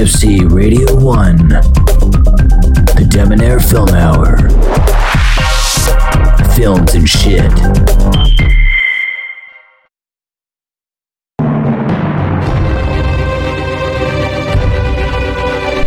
KFC 0.00 0.50
Radio 0.50 0.94
1. 0.96 1.36
The 2.96 3.06
Debonair 3.10 3.60
Film 3.60 3.90
Hour. 3.90 4.48
Films 6.54 6.94
and 6.94 7.06
shit. 7.06 7.52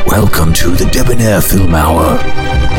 Welcome 0.06 0.54
to 0.54 0.76
the 0.76 0.88
Debonair 0.92 1.42
Film 1.42 1.74
Hour. 1.74 2.20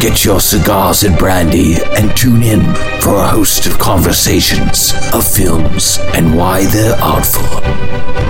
Get 0.01 0.25
your 0.25 0.39
cigars 0.39 1.03
and 1.03 1.19
brandy 1.19 1.79
and 1.97 2.17
tune 2.17 2.45
in 2.45 2.61
for 3.01 3.17
a 3.17 3.27
host 3.27 3.67
of 3.67 3.77
conversations 3.81 4.93
of 5.13 5.27
films 5.27 5.99
and 6.15 6.37
why 6.37 6.65
they're 6.67 6.95
artful. 7.03 8.24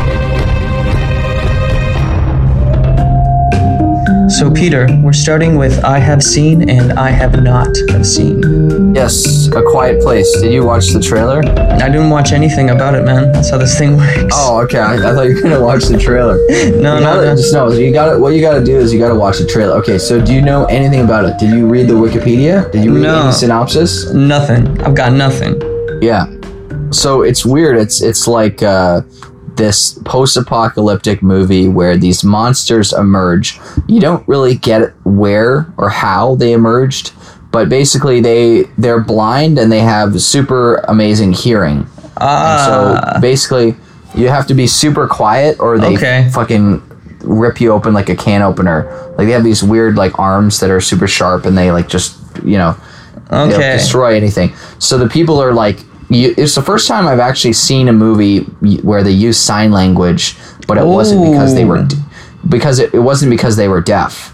So, 4.28 4.50
Peter, 4.50 4.86
we're 5.02 5.12
starting 5.12 5.56
with 5.56 5.84
I 5.84 5.98
have 5.98 6.22
seen 6.22 6.68
and 6.68 6.92
I 6.94 7.10
have 7.10 7.42
not 7.42 7.68
have 7.90 8.06
seen. 8.06 8.94
Yes, 8.94 9.46
A 9.48 9.62
Quiet 9.62 10.00
Place. 10.02 10.30
Did 10.40 10.52
you 10.52 10.64
watch 10.64 10.88
the 10.88 11.00
trailer? 11.00 11.38
I 11.40 11.88
didn't 11.88 12.10
watch 12.10 12.32
anything 12.32 12.70
about 12.70 12.94
it, 12.94 13.04
man. 13.04 13.32
That's 13.32 13.50
how 13.50 13.58
this 13.58 13.76
thing 13.78 13.96
works. 13.96 14.32
Oh, 14.32 14.60
okay. 14.64 14.78
I, 14.78 14.94
I 14.94 14.98
thought 15.14 15.26
you 15.28 15.34
were 15.36 15.42
gonna 15.42 15.60
watch 15.62 15.84
the 15.84 15.98
trailer. 15.98 16.36
no, 16.48 16.54
You 16.56 16.80
no, 16.80 17.00
gotta- 17.00 17.26
no. 17.26 17.36
Just 17.36 17.52
no. 17.52 17.70
You 17.70 17.92
got 17.92 18.12
to 18.14 18.18
What 18.18 18.30
you 18.34 18.40
got 18.40 18.54
to 18.58 18.64
do 18.64 18.76
is 18.78 18.92
you 18.92 18.98
got 18.98 19.08
to 19.08 19.14
watch 19.14 19.38
the 19.38 19.46
trailer. 19.46 19.76
Okay. 19.78 19.98
So, 19.98 20.24
do 20.24 20.32
you 20.34 20.40
know 20.40 20.64
anything 20.66 21.00
about 21.04 21.24
it? 21.26 21.38
Did 21.38 21.50
you 21.50 21.66
read 21.68 21.86
the 21.88 21.94
Wikipedia? 21.94 22.70
Did 22.72 22.84
you 22.84 22.94
read 22.94 23.02
No. 23.02 23.24
any 23.24 23.32
synopsis? 23.32 24.10
Nothing. 24.12 24.80
I've 24.82 24.94
got 24.94 25.12
nothing. 25.12 25.60
Yeah. 26.02 26.26
So 26.90 27.22
it's 27.22 27.44
weird. 27.44 27.76
It's 27.76 28.00
it's 28.02 28.26
like 28.26 28.62
uh, 28.62 29.02
this 29.56 29.98
post-apocalyptic 30.04 31.22
movie 31.22 31.68
where 31.68 31.96
these 31.96 32.24
monsters 32.24 32.92
emerge. 32.92 33.60
You 33.86 34.00
don't 34.00 34.26
really 34.28 34.56
get 34.56 34.92
where 35.04 35.72
or 35.76 35.88
how 35.90 36.34
they 36.34 36.52
emerged, 36.52 37.12
but 37.50 37.68
basically 37.68 38.20
they 38.20 38.64
they're 38.78 39.00
blind 39.00 39.58
and 39.58 39.70
they 39.70 39.80
have 39.80 40.20
super 40.20 40.76
amazing 40.88 41.32
hearing. 41.32 41.86
Ah, 42.20 42.64
So 43.14 43.20
basically, 43.20 43.76
you 44.14 44.28
have 44.28 44.46
to 44.46 44.54
be 44.54 44.66
super 44.66 45.06
quiet, 45.08 45.58
or 45.60 45.78
they 45.78 45.94
Okay. 45.96 46.28
fucking 46.32 46.82
rip 47.22 47.60
you 47.60 47.72
open 47.72 47.94
like 47.94 48.08
a 48.08 48.16
can 48.16 48.42
opener. 48.42 48.86
Like 49.16 49.26
they 49.26 49.32
have 49.32 49.44
these 49.44 49.62
weird 49.62 49.96
like 49.96 50.18
arms 50.18 50.60
that 50.60 50.70
are 50.70 50.80
super 50.80 51.06
sharp, 51.08 51.46
and 51.46 51.56
they 51.56 51.70
like 51.72 51.88
just 51.88 52.16
you 52.44 52.58
know 52.58 52.76
they'll 53.30 53.52
okay. 53.54 53.72
destroy 53.76 54.14
anything. 54.16 54.52
So 54.78 54.98
the 54.98 55.08
people 55.08 55.40
are 55.40 55.52
like, 55.52 55.78
you, 56.14 56.34
it's 56.36 56.54
the 56.54 56.62
first 56.62 56.86
time 56.88 57.06
I've 57.06 57.18
actually 57.20 57.52
seen 57.54 57.88
a 57.88 57.92
movie 57.92 58.40
where 58.82 59.02
they 59.02 59.10
use 59.10 59.36
sign 59.38 59.70
language, 59.72 60.36
but 60.66 60.78
it 60.78 60.84
wasn't 60.86 61.30
because 61.30 61.54
they 61.54 61.64
were 61.64 61.86
because 62.48 62.78
it, 62.78 62.92
it 62.94 63.00
wasn't 63.00 63.30
because 63.30 63.56
they 63.56 63.68
were 63.68 63.80
deaf. 63.80 64.32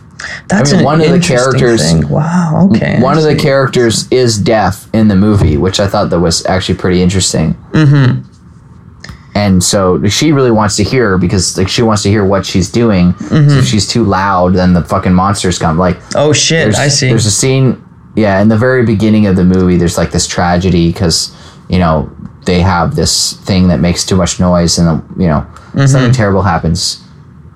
That's 0.48 0.70
I 0.72 0.76
mean, 0.76 0.80
an 0.80 0.84
one 0.84 1.00
of 1.00 1.10
the 1.10 1.18
characters- 1.20 1.90
thing. 1.92 2.08
Wow. 2.08 2.68
Okay. 2.72 3.00
One 3.00 3.16
of 3.16 3.24
the 3.24 3.34
characters 3.36 4.06
is 4.10 4.36
deaf 4.38 4.86
in 4.92 5.08
the 5.08 5.16
movie, 5.16 5.56
which 5.56 5.80
I 5.80 5.86
thought 5.86 6.10
that 6.10 6.20
was 6.20 6.44
actually 6.46 6.76
pretty 6.78 7.02
interesting. 7.02 7.54
Mhm. 7.72 8.24
And 9.34 9.62
so 9.62 10.04
she 10.08 10.32
really 10.32 10.50
wants 10.50 10.76
to 10.76 10.82
hear 10.84 11.16
because 11.16 11.56
like 11.56 11.68
she 11.68 11.82
wants 11.82 12.02
to 12.02 12.10
hear 12.10 12.24
what 12.24 12.44
she's 12.44 12.68
doing. 12.70 13.14
So 13.28 13.36
if 13.36 13.64
she's 13.66 13.86
too 13.86 14.04
loud, 14.04 14.54
then 14.54 14.74
the 14.74 14.82
fucking 14.84 15.14
monsters 15.14 15.58
come. 15.58 15.78
Like 15.78 15.98
Oh 16.14 16.32
shit! 16.32 16.74
I 16.74 16.88
see. 16.88 17.08
There's 17.08 17.26
a 17.26 17.30
scene, 17.30 17.82
yeah, 18.16 18.42
in 18.42 18.48
the 18.48 18.58
very 18.58 18.84
beginning 18.84 19.26
of 19.26 19.36
the 19.36 19.44
movie. 19.44 19.76
There's 19.76 19.96
like 19.96 20.10
this 20.10 20.26
tragedy 20.26 20.92
because 20.92 21.32
you 21.70 21.78
know 21.78 22.10
they 22.44 22.60
have 22.60 22.96
this 22.96 23.34
thing 23.48 23.68
that 23.68 23.80
makes 23.80 24.04
too 24.04 24.16
much 24.16 24.40
noise, 24.40 24.78
and 24.78 25.02
you 25.16 25.28
know 25.28 25.46
something 25.86 26.12
terrible 26.12 26.42
happens. 26.42 27.02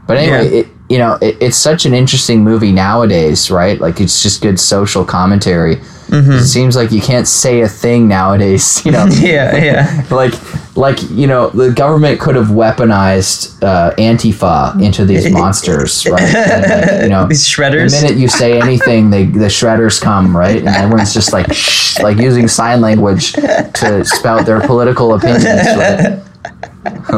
But 0.07 0.17
anyway, 0.19 0.45
Mm-hmm. 0.47 0.55
Yeah. 0.55 0.61
it 0.61 0.69
you 0.89 0.99
know 0.99 1.19
it, 1.21 1.37
it's 1.41 1.57
such 1.57 1.87
an 1.87 1.95
interesting 1.95 2.45
movie 2.45 2.73
nowadays, 2.73 3.51
right? 3.51 3.81
Like 3.81 4.01
it's 4.01 4.23
just 4.23 4.43
good 4.43 4.59
social 4.61 5.05
commentary. 5.05 5.81
It 6.11 6.45
seems 6.45 6.77
like 6.77 6.93
you 6.93 7.01
can't 7.01 7.27
say 7.27 7.63
a 7.63 7.69
thing 7.69 8.07
nowadays, 8.09 8.83
you 8.87 8.93
know. 8.93 9.07
yeah, 9.21 9.57
yeah. 9.57 10.05
like 10.11 10.35
like 10.77 10.99
you 11.11 11.27
know 11.27 11.51
the 11.51 11.71
government 11.73 12.19
could 12.21 12.35
have 12.35 12.49
weaponized 12.49 13.63
uh, 13.63 13.95
antifa 13.97 14.81
into 14.83 15.05
these 15.05 15.31
monsters 15.39 16.05
right 16.07 16.21
And, 16.23 16.91
like, 16.91 17.03
you 17.05 17.09
know 17.11 17.27
These 17.29 17.47
shredders. 17.49 17.91
the 18.01 18.03
minute 18.07 18.19
you 18.21 18.29
say 18.29 18.61
anything 18.61 19.11
they 19.11 19.25
the 19.27 19.47
shredders 19.47 20.01
come 20.01 20.37
right 20.37 20.57
and 20.59 20.69
everyone's 20.69 21.15
just 21.15 21.33
like 21.33 21.53
shh, 21.53 22.01
like 22.01 22.19
using 22.19 22.49
sign 22.49 22.81
language 22.81 23.33
to 23.35 24.05
spout 24.05 24.47
their 24.47 24.61
political 24.61 25.15
opinions 25.15 25.47
right? 25.47 26.21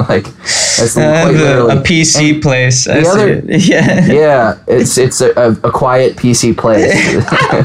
like 0.09 0.25
that's 0.77 0.97
Uh, 0.97 1.33
the- 1.33 1.67
a 1.69 1.83
PC 1.83 2.41
place. 2.43 2.87
I 2.87 3.01
the 3.01 3.05
see 3.05 3.11
other- 3.11 3.29
it. 3.49 3.61
Yeah. 3.67 4.07
yeah 4.07 4.59
it's 4.67 4.99
it's 4.99 5.21
a, 5.23 5.31
a, 5.33 5.51
a 5.65 5.71
quiet 5.73 6.17
pc 6.17 6.55
place 6.57 6.93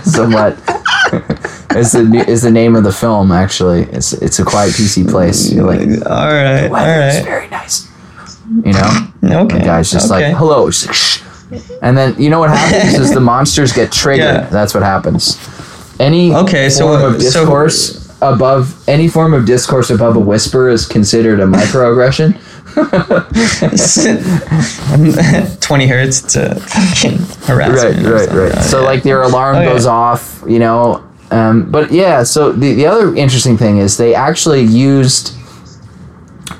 somewhat 0.09 0.55
is 1.75 1.91
the 1.93 2.25
is 2.27 2.41
the 2.41 2.51
name 2.51 2.75
of 2.75 2.83
the 2.83 2.91
film 2.91 3.31
actually 3.31 3.83
it's 3.91 4.13
it's 4.13 4.39
a 4.39 4.43
quiet 4.45 4.71
pc 4.73 5.09
place 5.09 5.51
you're 5.51 5.65
like 5.65 5.79
All 6.05 6.27
right. 6.27 6.65
All 6.65 6.69
weather 6.71 7.23
very 7.23 7.47
nice. 7.49 7.87
You 8.65 8.73
know, 8.73 9.07
Okay. 9.45 9.59
the 9.59 9.63
guy's 9.63 9.89
just 9.89 10.11
okay. 10.11 10.27
like, 10.29 10.37
"Hello," 10.37 10.69
She's 10.69 10.87
like, 10.87 10.95
Shh. 10.95 11.21
and 11.81 11.97
then 11.97 12.21
you 12.21 12.29
know 12.29 12.39
what 12.39 12.49
happens 12.49 12.99
is 12.99 13.13
the 13.13 13.21
monsters 13.33 13.71
get 13.71 13.93
triggered. 13.93 14.25
Yeah. 14.25 14.49
That's 14.49 14.73
what 14.73 14.83
happens. 14.83 15.37
Any 16.01 16.35
Okay, 16.35 16.69
so- 16.69 16.87
form 16.87 17.01
of 17.01 17.15
uh, 17.15 17.19
so- 17.19 17.23
discourse 17.45 18.11
above 18.21 18.75
any 18.89 19.07
form 19.07 19.33
of 19.33 19.45
discourse 19.45 19.89
above 19.89 20.17
a 20.17 20.19
whisper 20.19 20.67
is 20.69 20.85
considered 20.85 21.39
a 21.39 21.45
microaggression. 21.45 22.35
Twenty 25.61 25.87
hertz 25.87 26.21
to 26.33 26.55
fucking 26.55 27.17
harassment. 27.45 28.05
right, 28.05 28.29
right, 28.29 28.53
right. 28.53 28.63
So 28.63 28.83
like 28.83 29.03
their 29.03 29.21
alarm 29.23 29.55
oh, 29.55 29.59
Okay. 29.59 29.69
goes 29.69 29.85
off, 29.85 30.43
you 30.47 30.59
know. 30.59 31.03
Um, 31.31 31.71
but 31.71 31.91
yeah, 31.91 32.23
so 32.23 32.51
the 32.51 32.73
the 32.75 32.85
other 32.85 33.15
interesting 33.15 33.57
thing 33.57 33.77
is 33.77 33.97
they 33.97 34.13
actually 34.13 34.61
used 34.63 35.33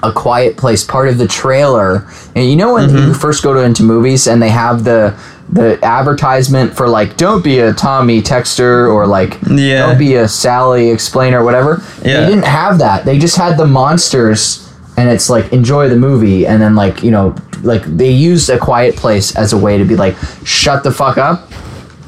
a 0.03 0.11
quiet 0.11 0.57
place 0.57 0.83
part 0.83 1.09
of 1.09 1.17
the 1.17 1.27
trailer 1.27 2.07
and 2.35 2.49
you 2.49 2.55
know 2.55 2.73
when 2.73 2.89
Mm-hmm. 2.89 3.07
you 3.09 3.13
first 3.13 3.43
go 3.43 3.53
to 3.53 3.59
into 3.61 3.83
movies 3.83 4.25
and 4.27 4.41
they 4.41 4.49
have 4.49 4.83
the 4.83 5.13
the 5.49 5.77
advertisement 5.83 6.73
for 6.75 6.87
like 6.87 7.17
don't 7.17 7.43
be 7.43 7.59
a 7.59 7.73
tommy 7.73 8.21
texter 8.21 8.89
or 8.91 9.05
like 9.05 9.37
Yeah. 9.47 9.85
don't 9.87 9.99
be 9.99 10.15
a 10.15 10.27
sally 10.27 10.89
explainer 10.89 11.43
whatever 11.43 11.83
Yeah. 12.03 12.21
they 12.21 12.27
didn't 12.29 12.45
have 12.45 12.79
that 12.79 13.03
they 13.05 13.19
just 13.19 13.35
had 13.37 13.57
the 13.57 13.67
monsters 13.67 14.73
and 14.97 15.09
it's 15.09 15.29
like 15.29 15.51
enjoy 15.53 15.89
the 15.89 15.97
movie 15.97 16.47
and 16.47 16.61
then 16.61 16.73
like 16.73 17.03
you 17.03 17.11
know 17.11 17.35
like 17.61 17.83
they 17.83 18.09
used 18.09 18.49
a 18.49 18.57
quiet 18.57 18.95
place 18.95 19.35
as 19.35 19.51
a 19.53 19.57
way 19.57 19.77
to 19.77 19.83
be 19.83 19.95
like 19.97 20.15
shut 20.45 20.83
the 20.83 20.91
fuck 20.91 21.17
up 21.17 21.51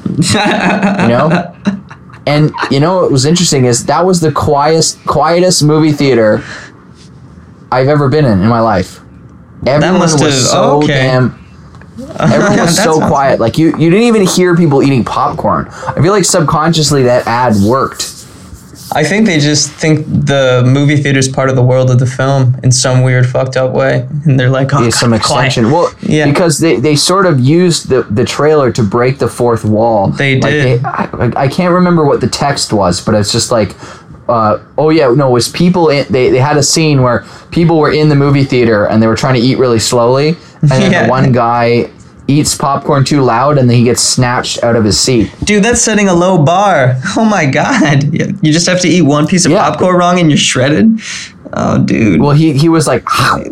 you 0.18 1.08
know 1.14 1.54
and 2.26 2.52
you 2.70 2.80
know 2.80 3.02
what 3.02 3.12
was 3.12 3.24
interesting 3.24 3.64
is 3.66 3.86
that 3.86 4.04
was 4.04 4.20
the 4.20 4.32
quietest 4.32 5.04
quietest 5.06 5.62
movie 5.62 5.92
theater 5.92 6.42
I've 7.70 7.88
ever 7.88 8.08
been 8.08 8.24
in 8.24 8.40
in 8.40 8.48
my 8.48 8.60
life. 8.60 9.00
Everyone 9.66 10.00
was 10.00 10.20
have- 10.20 10.32
so 10.32 10.78
okay. 10.78 10.86
damn. 10.88 11.40
Everyone 12.18 12.58
was 12.66 12.76
so 12.76 12.98
quiet. 13.06 13.40
Like 13.40 13.56
you, 13.58 13.68
you 13.78 13.90
didn't 13.90 14.06
even 14.06 14.26
hear 14.26 14.56
people 14.56 14.82
eating 14.82 15.04
popcorn. 15.04 15.68
I 15.68 15.94
feel 16.02 16.12
like 16.12 16.24
subconsciously 16.24 17.04
that 17.04 17.26
ad 17.26 17.54
worked. 17.64 18.23
I 18.94 19.02
think 19.04 19.26
they 19.26 19.38
just 19.40 19.70
think 19.72 20.06
the 20.06 20.62
movie 20.64 20.96
theater 20.96 21.18
is 21.18 21.28
part 21.28 21.50
of 21.50 21.56
the 21.56 21.62
world 21.64 21.90
of 21.90 21.98
the 21.98 22.06
film 22.06 22.56
in 22.62 22.70
some 22.72 23.02
weird 23.02 23.26
fucked 23.26 23.56
up 23.56 23.72
way, 23.72 24.06
and 24.24 24.38
they're 24.38 24.50
like, 24.50 24.72
"Oh, 24.72 24.82
Yeah, 24.84 24.90
some 24.90 25.10
God, 25.10 25.22
quiet." 25.22 25.46
extension. 25.46 25.72
Well, 25.72 25.92
Yeah. 26.00 26.26
because 26.26 26.58
they, 26.58 26.76
they 26.76 26.96
sort 26.96 27.26
of 27.26 27.40
used 27.40 27.88
the, 27.88 28.02
the 28.04 28.24
trailer 28.24 28.70
to 28.72 28.82
break 28.82 29.18
the 29.18 29.28
fourth 29.28 29.64
wall. 29.64 30.08
They 30.08 30.40
Like, 30.40 30.52
did. 30.52 30.82
they- 30.82 30.84
I, 30.84 31.32
I 31.44 31.48
can't 31.48 31.72
remember 31.74 32.04
what 32.04 32.20
the 32.20 32.28
text 32.28 32.72
was, 32.72 33.00
but 33.04 33.14
it's 33.14 33.32
just 33.32 33.50
like, 33.50 33.74
uh, 34.28 34.58
oh 34.78 34.90
yeah, 34.90 35.12
no, 35.12 35.28
it 35.28 35.32
was 35.32 35.48
people. 35.48 35.88
In, 35.90 36.06
they 36.10 36.30
they 36.30 36.38
had 36.38 36.56
a 36.56 36.62
scene 36.62 37.02
where 37.02 37.24
people 37.50 37.78
were 37.78 37.90
in 37.92 38.08
the 38.08 38.14
movie 38.16 38.44
theater 38.44 38.86
and 38.86 39.02
they 39.02 39.06
were 39.06 39.16
trying 39.16 39.34
to 39.34 39.40
eat 39.40 39.58
really 39.58 39.78
slowly, 39.80 40.28
and 40.62 40.70
then 40.70 40.92
Yeah. 40.92 41.04
the 41.04 41.10
one 41.10 41.32
guy 41.32 41.90
eats 42.26 42.54
popcorn 42.54 43.04
too 43.04 43.20
loud 43.22 43.58
and 43.58 43.68
then 43.68 43.76
he 43.76 43.84
gets 43.84 44.00
snatched 44.00 44.62
out 44.64 44.76
of 44.76 44.84
his 44.84 44.98
seat. 44.98 45.30
Dude, 45.44 45.62
that's 45.62 45.82
setting 45.82 46.08
a 46.08 46.14
low 46.14 46.42
bar. 46.42 46.96
Oh 47.16 47.24
my 47.24 47.46
god. 47.46 48.12
You 48.14 48.52
just 48.52 48.66
have 48.66 48.80
to 48.80 48.88
eat 48.88 49.02
one 49.02 49.26
piece 49.26 49.44
of 49.44 49.52
Yeah. 49.52 49.68
popcorn 49.68 49.96
wrong 49.96 50.18
and 50.18 50.30
you're 50.30 50.38
shredded? 50.38 50.98
Oh, 51.52 51.78
dude. 51.84 52.20
Well, 52.20 52.32
he 52.32 52.52
he 52.54 52.68
was 52.68 52.86
like, 52.86 53.04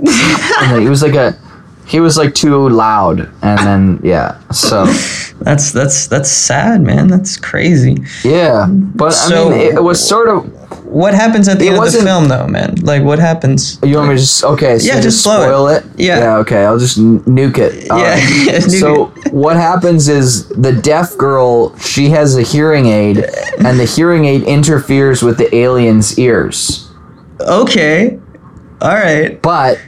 he 0.79 0.89
was 0.89 1.03
like 1.03 1.15
a. 1.15 1.39
He 1.85 1.99
was 2.01 2.17
like 2.17 2.35
too 2.35 2.69
loud, 2.69 3.29
and 3.43 3.59
then 3.59 4.01
yeah. 4.03 4.39
So 4.51 4.85
that's 5.41 5.73
that's 5.73 6.07
that's 6.07 6.31
sad, 6.31 6.81
man. 6.81 7.09
That's 7.09 7.37
crazy. 7.37 7.99
yeah, 8.25 8.67
but 8.71 9.11
So- 9.11 9.49
I 9.49 9.51
mean, 9.51 9.61
it, 9.61 9.75
it 9.75 9.83
was 9.83 9.99
sort 10.07 10.29
of 10.29 10.62
What 10.93 11.15
happens 11.15 11.49
at 11.49 11.59
the 11.59 11.67
It 11.67 11.73
end 11.75 11.79
of 11.87 11.93
the 11.93 12.03
film, 12.03 12.29
though, 12.29 12.47
man? 12.47 12.75
Like, 12.83 13.03
what 13.03 13.19
happens? 13.19 13.79
You 13.83 13.97
want 13.97 14.11
me 14.11 14.15
to 14.17 14.21
just 14.21 14.45
okay? 14.45 14.79
So 14.79 14.87
Yeah, 14.87 14.93
just, 15.01 15.05
just 15.05 15.23
slow 15.23 15.41
it. 15.41 15.45
spoil 15.47 15.69
it. 15.69 15.85
Yeah. 15.97 16.19
Yeah. 16.19 16.37
Okay. 16.39 16.65
I'll 16.65 16.79
just 16.79 16.99
nuke 16.99 17.59
it. 17.59 17.91
All 17.91 17.99
Yeah, 17.99 18.11
right. 18.11 18.23
nuke 18.63 18.81
so 18.81 19.07
what 19.31 19.57
happens 19.57 20.09
is 20.09 20.49
the 20.49 20.73
deaf 20.73 21.17
girl 21.17 21.75
she 21.79 22.11
has 22.11 22.37
a 22.37 22.43
hearing 22.43 22.87
aid, 22.87 23.19
and 23.65 23.81
the 23.81 23.87
hearing 23.87 24.27
aid 24.27 24.43
interferes 24.43 25.23
with 25.23 25.39
the 25.39 25.55
alien's 25.55 26.19
ears, 26.19 26.91
Okay. 27.41 28.19
All 28.83 28.91
right. 28.95 29.41
but 29.41 29.79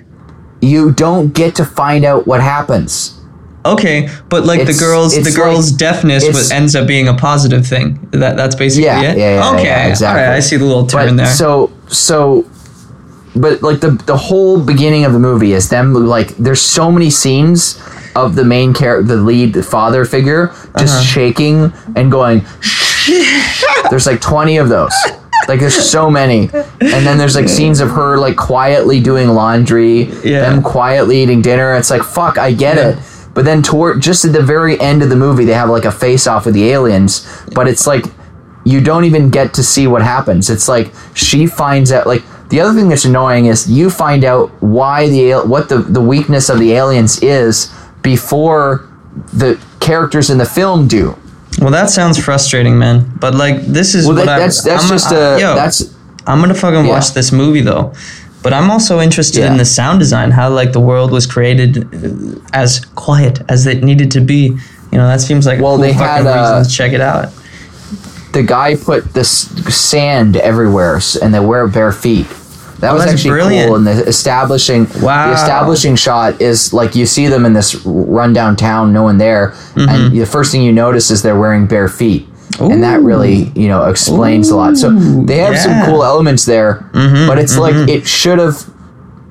you 0.63 0.93
don't 0.93 1.35
get 1.35 1.55
to 1.57 1.65
find 1.65 2.05
out 2.05 2.27
what 2.27 2.41
happens. 2.41 3.21
Okay, 3.67 4.09
but 4.29 4.45
like 4.45 4.67
the 4.67 4.75
girl's 4.75 5.15
the 5.15 5.33
girl's 5.33 5.71
like- 5.71 5.79
deafness 5.79 6.27
was, 6.27 6.51
ends 6.51 6.75
up 6.77 6.87
being 6.87 7.09
a 7.09 7.15
positive 7.15 7.67
thing. 7.67 7.99
That 8.11 8.37
that's 8.37 8.55
basically 8.55 8.85
Yeah, 8.85 9.01
it. 9.03 9.17
yeah, 9.19 9.35
yeah, 9.37 9.51
okay, 9.55 9.65
yeah, 9.65 9.87
exactly. 9.89 10.23
All 10.23 10.29
right, 10.29 10.37
I 10.37 10.41
see 10.41 10.57
the 10.57 10.65
little 10.67 10.87
turn 10.87 11.09
but 11.09 11.17
there. 11.17 11.27
So 11.35 11.71
so, 11.89 12.45
but 13.35 13.63
like 13.63 13.81
the 13.81 13.93
the 14.05 14.17
whole 14.17 14.61
beginning 14.61 15.05
of 15.07 15.13
the 15.15 15.19
movie 15.19 15.53
is 15.55 15.69
them 15.71 15.95
like 15.95 16.37
there's 16.37 16.61
so 16.61 16.93
many 16.93 17.09
scenes 17.09 17.81
of 18.15 18.35
the 18.37 18.45
main 18.45 18.75
character, 18.75 19.17
the 19.17 19.23
lead 19.23 19.55
the 19.55 19.63
father 19.63 20.05
figure, 20.05 20.49
just 20.79 20.95
Uh-huh. 20.95 21.03
shaking 21.03 21.73
and 21.97 22.11
going. 22.13 22.45
there's 23.91 24.07
like 24.07 24.21
twenty 24.21 24.57
of 24.59 24.69
those. 24.69 24.93
Like 25.49 25.61
there's 25.61 25.75
so 25.91 26.11
many, 26.11 26.49
and 26.53 27.07
then 27.07 27.19
there's 27.19 27.35
like 27.35 27.49
scenes 27.49 27.81
of 27.81 27.91
her 27.91 28.17
like 28.19 28.37
quietly 28.37 29.01
doing 29.01 29.29
laundry, 29.29 30.05
Yeah. 30.23 30.41
them 30.51 30.63
quietly 30.63 31.23
eating 31.23 31.43
dinner. 31.43 31.75
It's 31.75 31.91
like 31.91 32.03
fuck, 32.03 32.39
I 32.39 32.53
get 32.53 32.77
Yeah. 32.77 32.89
it. 32.91 32.99
But 33.35 33.45
then 33.45 33.63
toward 33.63 34.01
just 34.01 34.25
at 34.25 34.33
the 34.33 34.43
very 34.43 34.81
end 34.81 35.03
of 35.03 35.09
the 35.11 35.17
movie, 35.17 35.45
they 35.45 35.55
have 35.55 35.69
like 35.69 35.85
a 35.85 35.91
face 35.93 36.27
off 36.27 36.47
with 36.47 36.55
the 36.55 36.71
aliens. 36.71 37.27
But 37.55 37.67
it's 37.69 37.87
like 37.87 38.05
you 38.65 38.81
don't 38.81 39.05
even 39.05 39.29
get 39.31 39.53
to 39.55 39.63
see 39.63 39.87
what 39.87 40.03
happens. 40.03 40.49
It's 40.49 40.69
like 40.69 40.93
she 41.15 41.47
finds 41.47 41.91
out. 41.93 42.07
Like 42.07 42.23
the 42.49 42.61
other 42.61 42.73
thing 42.79 42.89
that's 42.89 43.05
annoying 43.05 43.47
is 43.47 43.69
you 43.69 43.91
find 43.91 44.25
out 44.25 44.51
why 44.63 45.09
the 45.09 45.33
what 45.47 45.69
the 45.69 45.79
the 45.79 46.01
weakness 46.01 46.49
of 46.49 46.59
the 46.61 46.73
aliens 46.73 47.21
is 47.23 47.73
before 48.03 48.89
the 49.33 49.61
characters 49.81 50.31
in 50.31 50.39
the 50.39 50.45
film 50.47 50.87
do. 50.89 51.17
well, 51.61 51.71
that 51.71 51.91
sounds 51.91 52.19
frustrating, 52.23 52.79
man. 52.79 53.11
But 53.21 53.35
like, 53.35 53.61
this 53.63 53.95
is 53.95 54.07
Well, 54.07 54.17
what 54.17 54.27
that, 54.27 54.37
I, 54.37 54.39
that's 54.41 54.63
that's 54.63 54.85
I'm, 54.85 54.91
just 54.91 55.13
I- 55.13 55.17
a 55.37 55.41
yo, 55.41 55.55
that's 55.55 55.95
I'm 56.27 56.41
gonna 56.41 56.55
fucking 56.55 56.85
Yeah. 56.87 56.91
watch 56.91 57.13
this 57.15 57.33
movie 57.33 57.61
though. 57.63 57.93
But 58.45 58.53
I'm 58.53 58.71
also 58.71 59.01
interested 59.01 59.41
Yeah. 59.41 59.51
in 59.53 59.57
the 59.57 59.65
sound 59.65 59.99
design, 59.99 60.31
how 60.31 60.51
like 60.51 60.73
the 60.73 60.81
world 60.91 61.11
was 61.11 61.27
created 61.27 61.79
uh, 61.79 62.39
as 62.53 62.85
quiet 62.95 63.41
as 63.49 63.67
it 63.67 63.83
needed 63.83 64.11
to 64.13 64.21
be. 64.21 64.43
You 64.93 64.99
know, 64.99 65.09
that 65.09 65.21
seems 65.21 65.47
like 65.47 65.59
a 65.59 65.63
Well, 65.63 65.73
cool 65.77 65.83
they 65.83 65.93
fucking 65.95 66.25
had, 66.25 66.27
uh, 66.27 66.41
reason 66.59 66.65
to 66.71 66.77
check 66.79 66.93
it 66.93 67.01
out. 67.01 67.31
the 68.33 68.43
guy 68.43 68.75
put 68.77 69.15
this 69.15 69.31
sand 69.75 70.37
everywhere 70.37 71.01
and 71.23 71.33
they 71.35 71.41
wear 71.41 71.67
bare 71.67 71.93
feet. 71.93 72.27
That 72.81 72.91
Oh, 72.91 72.95
was 72.95 73.07
actually 73.07 73.31
brilliant. 73.31 73.69
cool. 73.69 73.77
And 73.77 73.87
the 73.87 74.07
establishing, 74.07 74.87
Wow. 75.01 75.29
the 75.29 75.35
establishing 75.35 75.95
shot 75.97 76.41
is 76.43 76.73
like 76.73 76.95
you 76.95 77.07
see 77.07 77.29
them 77.29 77.47
in 77.47 77.53
this 77.55 77.75
rundown 77.87 78.57
town, 78.57 78.93
no 78.93 79.05
one 79.05 79.19
there, 79.19 79.55
Mm-hmm. 79.77 79.89
and 79.89 80.13
the 80.21 80.27
first 80.27 80.53
thing 80.53 80.63
you 80.63 80.73
notice 80.73 81.11
is 81.11 81.23
they're 81.23 81.39
wearing 81.39 81.67
bare 81.67 81.89
feet, 81.89 82.29
and 82.61 82.83
that 82.83 83.01
really 83.01 83.51
you 83.55 83.69
know 83.69 83.85
explains 83.89 84.51
a 84.51 84.57
lot. 84.57 84.77
So 84.77 84.91
they 84.91 85.39
have 85.39 85.59
some 85.59 85.85
cool 85.87 86.05
elements 86.05 86.45
there, 86.45 86.89
Mm-hmm, 86.93 87.27
but 87.29 87.39
it's 87.39 87.57
like 87.59 87.75
it 87.89 88.07
should 88.07 88.39
have 88.39 88.57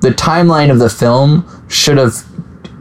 the 0.00 0.10
timeline 0.10 0.70
of 0.70 0.78
the 0.78 0.90
film 0.90 1.44
should 1.68 1.96
have 1.98 2.14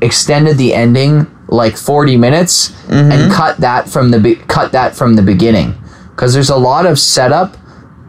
extended 0.01 0.57
the 0.57 0.73
ending 0.73 1.27
like 1.47 1.77
40 1.77 2.17
minutes 2.17 2.71
Mm-hmm. 2.87 3.11
and 3.11 3.31
cut 3.31 3.57
that 3.57 3.87
from 3.89 4.11
the 4.11 4.19
be- 4.19 4.35
cut 4.35 4.71
that 4.73 4.95
from 4.95 5.15
the 5.15 5.21
beginning 5.21 5.73
because 6.11 6.33
there's 6.33 6.49
a 6.49 6.57
lot 6.57 6.85
of 6.85 6.99
setup 6.99 7.57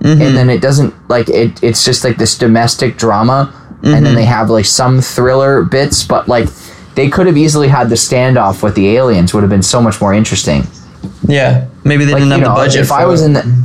Mm-hmm. 0.01 0.21
and 0.21 0.37
then 0.37 0.51
it 0.51 0.61
doesn't 0.61 0.93
like 1.09 1.29
it 1.31 1.63
it's 1.63 1.85
just 1.85 2.05
like 2.05 2.17
this 2.19 2.37
domestic 2.37 2.97
drama 2.99 3.53
and 3.83 3.85
Mm-hmm. 3.95 4.05
then 4.05 4.15
they 4.15 4.25
have 4.25 4.51
like 4.51 4.65
some 4.67 5.01
thriller 5.01 5.63
bits 5.63 6.05
but 6.05 6.27
like 6.29 6.49
they 6.95 7.09
could 7.09 7.27
have 7.27 7.37
easily 7.37 7.69
had 7.69 7.89
the 7.89 7.95
standoff 7.97 8.63
with 8.63 8.75
the 8.75 8.97
aliens 8.97 9.33
would 9.33 9.43
have 9.43 9.51
been 9.51 9.63
so 9.63 9.81
much 9.81 10.01
more 10.01 10.13
interesting 10.13 10.63
Yeah, 11.29 11.69
maybe 11.85 12.05
they 12.05 12.13
like 12.13 12.21
didn't 12.23 12.33
have 12.33 12.41
know 12.41 12.49
the 12.51 12.55
budget. 12.55 12.83
if 12.83 12.93
i 12.93 13.05
was 13.07 13.23
it. 13.23 13.27
in 13.27 13.33
the 13.35 13.65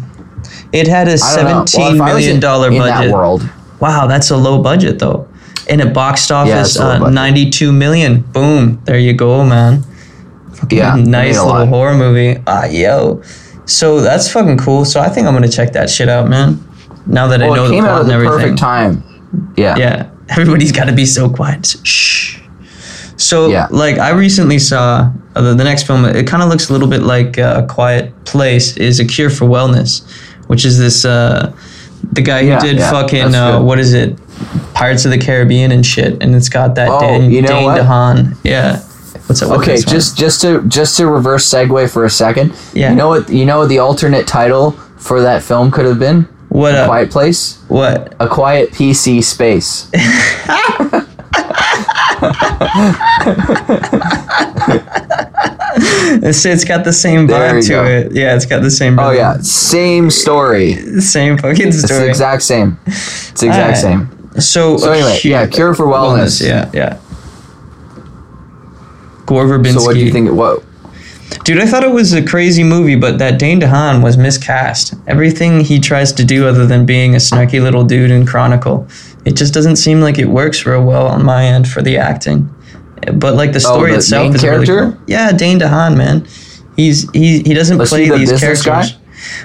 it 0.71 0.87
had 0.87 1.07
a. 1.07 1.11
Well, 1.11 1.17
seventeen 1.17 1.97
was 1.99 2.07
million 2.07 2.35
in- 2.35 2.39
dollar 2.39 2.69
in 2.71 2.77
budget. 2.77 3.09
that 3.09 3.13
world 3.13 3.49
Wow, 3.79 4.07
that's 4.07 4.29
a 4.29 4.37
low 4.37 4.61
budget 4.61 4.99
though. 4.99 5.27
And 5.69 5.79
it 5.81 5.93
boxed 5.93 6.31
office 6.31 6.77
a 6.77 7.05
uh, 7.05 7.09
92 7.09 7.71
million. 7.71 8.21
Boom. 8.21 8.81
There 8.85 8.97
you 8.97 9.13
go, 9.13 9.45
man. 9.45 9.83
Fucking 10.55 10.77
Yeah, 10.77 10.95
nice 10.95 11.35
little 11.37 11.47
lot. 11.53 11.67
horror 11.67 11.93
movie. 11.95 12.41
Ah, 12.47 12.65
yo. 12.65 13.21
So 13.65 14.01
that's 14.01 14.29
fucking 14.31 14.57
cool. 14.57 14.83
So 14.83 14.99
I 14.99 15.09
think 15.09 15.27
I'm 15.27 15.33
gonna 15.33 15.47
check 15.47 15.73
that 15.73 15.89
shit 15.89 16.09
out, 16.09 16.27
man. 16.27 16.59
Now 17.05 17.27
that 17.27 17.41
I 17.41 17.47
know 17.47 17.65
it 17.65 17.69
the 17.69 17.79
plot 17.79 17.89
out 17.89 17.95
at 17.95 18.01
and 18.01 18.09
the 18.09 18.13
everything. 18.15 18.37
perfect 18.39 18.57
time 18.59 19.03
yeah 19.55 19.75
Yeah, 19.77 20.09
everybody's 20.29 20.71
got 20.71 20.85
to 20.85 20.93
be 20.93 21.05
so 21.05 21.29
quiet. 21.29 21.65
Shh. 21.83 22.39
So, 23.19 23.49
Yeah. 23.49 23.67
like, 23.69 23.97
I 23.97 24.11
recently 24.11 24.59
saw 24.59 25.11
uh, 25.35 25.41
the, 25.41 25.53
the 25.53 25.63
next 25.63 25.83
film. 25.83 26.05
It 26.05 26.25
kind 26.25 26.41
of 26.41 26.47
looks 26.49 26.69
a 26.69 26.73
little 26.73 26.87
bit 26.87 27.01
like 27.03 27.37
uh, 27.37 27.61
A 27.63 27.67
Quiet 27.67 28.13
Place. 28.25 28.77
Is 28.77 28.99
a 28.99 29.05
cure 29.05 29.29
for 29.29 29.45
wellness, 29.45 30.09
which 30.47 30.63
is 30.65 30.77
this 30.79 31.03
uh, 31.05 31.53
the 32.13 32.21
guy 32.21 32.41
who 32.43 32.47
Yeah, 32.47 32.59
did 32.59 32.77
yeah, 32.77 32.89
fucking 32.91 33.35
uh, 33.35 33.61
what 33.61 33.77
is 33.77 33.93
it, 33.93 34.17
Pirates 34.73 35.03
of 35.05 35.11
the 35.11 35.17
Caribbean 35.17 35.71
and 35.73 35.85
shit, 35.85 36.23
and 36.23 36.33
it's 36.33 36.47
got 36.49 36.75
that 36.75 36.87
Oh, 36.89 36.99
Dane, 37.01 37.29
you 37.29 37.41
know 37.41 37.49
Dane 37.49 37.65
what? 37.65 37.81
DeHaan. 37.81 38.37
Yeah. 38.43 38.79
What's 39.27 39.41
up? 39.43 39.51
Okay, 39.59 39.77
just 39.77 40.17
just 40.17 40.41
to 40.41 40.63
just 40.67 40.95
to 40.97 41.05
reverse 41.07 41.45
segue 41.47 41.91
for 41.91 42.05
a 42.05 42.09
second. 42.09 42.53
Yeah. 42.73 42.89
You 42.91 42.95
know 42.95 43.09
what? 43.09 43.29
You 43.29 43.45
know 43.45 43.59
what 43.59 43.69
the 43.69 43.79
alternate 43.79 44.27
title 44.27 44.71
for 44.97 45.21
that 45.21 45.43
film 45.43 45.71
could 45.71 45.85
have 45.85 45.99
been? 45.99 46.23
what 46.47 46.73
A? 46.73 46.85
Quiet 46.85 47.11
Place. 47.11 47.59
What? 47.67 48.15
A 48.19 48.27
quiet 48.27 48.71
PC 48.71 49.23
space. 49.23 49.87
It's, 56.21 56.43
it's 56.45 56.63
got 56.65 56.83
the 56.83 56.91
same 56.93 57.27
vibe 57.27 57.63
to 57.63 57.69
go. 57.69 57.85
it. 57.85 58.11
Yeah, 58.11 58.35
it's 58.35 58.45
got 58.45 58.61
the 58.61 58.71
same. 58.71 58.99
Oh 58.99 59.11
yeah, 59.11 59.37
same 59.41 60.09
story. 60.09 60.73
same 60.99 61.37
fucking 61.37 61.71
story. 61.71 61.71
It's 61.71 61.87
the 61.87 62.07
exact 62.09 62.41
same. 62.43 62.77
It's 62.85 63.39
the 63.39 63.47
exact 63.47 63.83
Alright. 63.83 64.09
same. 64.09 64.41
So, 64.41 64.77
So 64.77 64.91
anyway, 64.91 65.19
yeah, 65.23 65.47
Cure 65.47 65.73
for 65.73 65.85
Wellness. 65.85 66.45
Yeah, 66.45 66.69
yeah. 66.73 66.99
Gore 69.25 69.45
Verbinski. 69.45 69.79
So 69.79 69.83
what 69.85 69.93
do 69.93 69.99
you 70.05 70.11
think? 70.11 70.31
What? 70.31 70.63
Dude, 71.43 71.59
I 71.59 71.65
thought 71.65 71.83
it 71.83 71.91
was 71.91 72.13
a 72.13 72.25
crazy 72.25 72.63
movie, 72.63 72.95
but 72.95 73.19
that 73.19 73.39
Dane 73.39 73.59
DeHaan 73.59 74.03
was 74.03 74.17
miscast. 74.17 74.93
Everything 75.07 75.59
he 75.61 75.79
tries 75.79 76.11
to 76.13 76.25
do, 76.25 76.47
other 76.47 76.65
than 76.65 76.85
being 76.85 77.15
a 77.15 77.17
snarky 77.17 77.61
little 77.61 77.83
dude 77.83 78.11
in 78.11 78.25
Chronicle, 78.25 78.87
it 79.25 79.35
just 79.35 79.53
doesn't 79.53 79.75
seem 79.75 80.01
like 80.01 80.17
it 80.17 80.25
works 80.25 80.65
real 80.65 80.83
well 80.83 81.07
on 81.07 81.23
my 81.23 81.45
end 81.45 81.67
for 81.67 81.81
the 81.81 81.97
acting. 81.97 82.53
But 83.13 83.35
like 83.35 83.51
the 83.51 83.57
oh, 83.57 83.73
story 83.73 83.91
Oh, 83.91 83.93
the 83.93 83.99
itself 83.99 84.35
is 84.35 84.43
really 84.43 84.65
cool. 84.65 84.97
Yeah, 85.07 85.31
Dane 85.31 85.59
DeHaan, 85.59 85.97
man. 85.97 86.27
He's 86.75 87.09
he 87.11 87.41
he 87.43 87.53
doesn't 87.53 87.79
play 87.87 88.03
he 88.03 88.09
the 88.09 88.17
these 88.17 88.39
characters. 88.39 88.65
guy? 88.65 88.87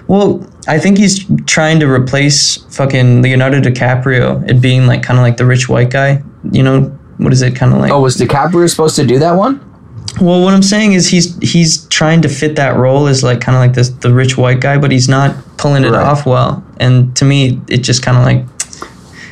Well, 0.07 0.47
I 0.67 0.79
think 0.79 0.99
he's 0.99 1.25
trying 1.47 1.81
to 1.81 1.91
replace 1.91 2.59
fucking 2.77 3.23
Leonardo 3.23 3.61
DiCaprio, 3.61 4.49
it 4.49 4.61
being 4.61 4.87
like 4.87 5.03
kind 5.03 5.19
of 5.19 5.23
like 5.23 5.37
the 5.37 5.47
rich 5.47 5.69
white 5.69 5.91
guy. 5.91 6.23
You 6.51 6.63
know, 6.63 6.81
what 7.19 7.33
is 7.33 7.43
it 7.43 7.57
kind 7.57 7.73
of 7.73 7.81
like? 7.81 7.93
Oh, 7.93 8.01
was 8.01 8.17
DiCaprio 8.17 8.69
supposed 8.71 8.97
to 8.97 9.07
do 9.07 9.19
that 9.19 9.33
one? 9.33 9.74
Well, 10.21 10.43
what 10.43 10.55
I'm 10.55 10.63
saying 10.63 10.93
is 10.93 11.09
he's 11.09 11.37
he's 11.39 11.87
trying 11.89 12.23
to 12.23 12.29
fit 12.29 12.55
that 12.57 12.77
role 12.77 13.09
as 13.09 13.23
like 13.25 13.41
kind 13.41 13.57
of 13.57 13.61
like 13.61 13.75
this 13.75 13.89
the 13.89 14.13
rich 14.13 14.37
white 14.39 14.61
guy, 14.61 14.79
but 14.79 14.93
he's 14.93 15.09
not 15.09 15.35
pulling 15.57 15.85
it 15.85 15.91
Right. 15.91 16.07
off 16.07 16.25
well. 16.25 16.63
And 16.79 17.15
to 17.17 17.25
me, 17.25 17.61
it 17.69 17.79
just 17.79 18.03
kind 18.03 18.17
of 18.19 18.25
like 18.25 18.45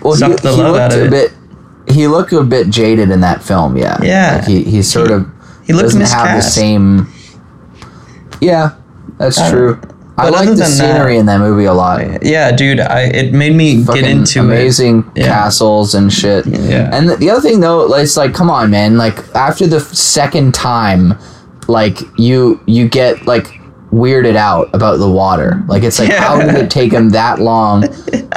Well, 0.02 0.16
Sucked 0.16 0.42
the 0.42 0.52
love 0.52 0.74
out 0.76 0.92
of 0.92 0.98
it. 1.02 1.10
bit. 1.10 1.32
He 1.94 2.06
looked 2.08 2.32
a 2.32 2.42
bit 2.42 2.68
jaded 2.70 3.10
in 3.10 3.20
that 3.20 3.42
film. 3.42 3.76
Yeah. 3.76 3.96
Yeah. 4.02 4.36
Like 4.38 4.48
he 4.48 4.64
he 4.64 4.82
sort 4.82 5.10
of 5.12 5.26
he 5.64 5.72
looked 5.72 5.84
doesn't 5.84 6.00
have 6.00 6.36
the 6.36 6.42
same. 6.42 7.06
Yeah, 8.40 8.70
that's 9.18 9.38
Uh, 9.38 9.50
true. 9.50 9.80
I 10.18 10.28
like 10.28 10.48
the 10.50 10.64
scenery 10.64 11.14
that- 11.14 11.20
in 11.20 11.26
that 11.26 11.38
movie 11.40 11.64
a 11.64 11.72
lot. 11.72 12.22
yeah, 12.24 12.52
dude. 12.52 12.80
I 12.80 13.02
it 13.04 13.32
made 13.32 13.54
me 13.54 13.82
Fucking 13.82 14.02
get 14.02 14.10
into 14.10 14.40
amazing 14.40 15.10
Yeah. 15.16 15.26
castles 15.26 15.94
and 15.94 16.12
shit. 16.12 16.44
Yeah. 16.46 16.90
And 16.92 17.08
the, 17.08 17.16
the 17.16 17.30
other 17.30 17.40
thing 17.40 17.60
though, 17.60 17.86
like, 17.86 18.02
it's 18.04 18.16
like, 18.16 18.34
come 18.34 18.50
on, 18.50 18.70
man. 18.70 18.96
Like 18.98 19.18
after 19.34 19.66
the 19.66 19.76
f- 19.76 19.84
second 19.94 20.52
time, 20.54 21.18
like 21.68 21.98
you 22.18 22.60
you 22.66 22.88
get 22.88 23.26
like 23.26 23.46
weirded 23.92 24.36
out 24.36 24.68
about 24.74 24.98
the 24.98 25.08
water. 25.10 25.62
Like 25.66 25.82
it's 25.82 25.98
like, 25.98 26.12
how 26.12 26.40
did 26.40 26.54
it 26.56 26.70
take 26.70 26.92
him 26.92 27.10
that 27.10 27.40
long? 27.40 27.84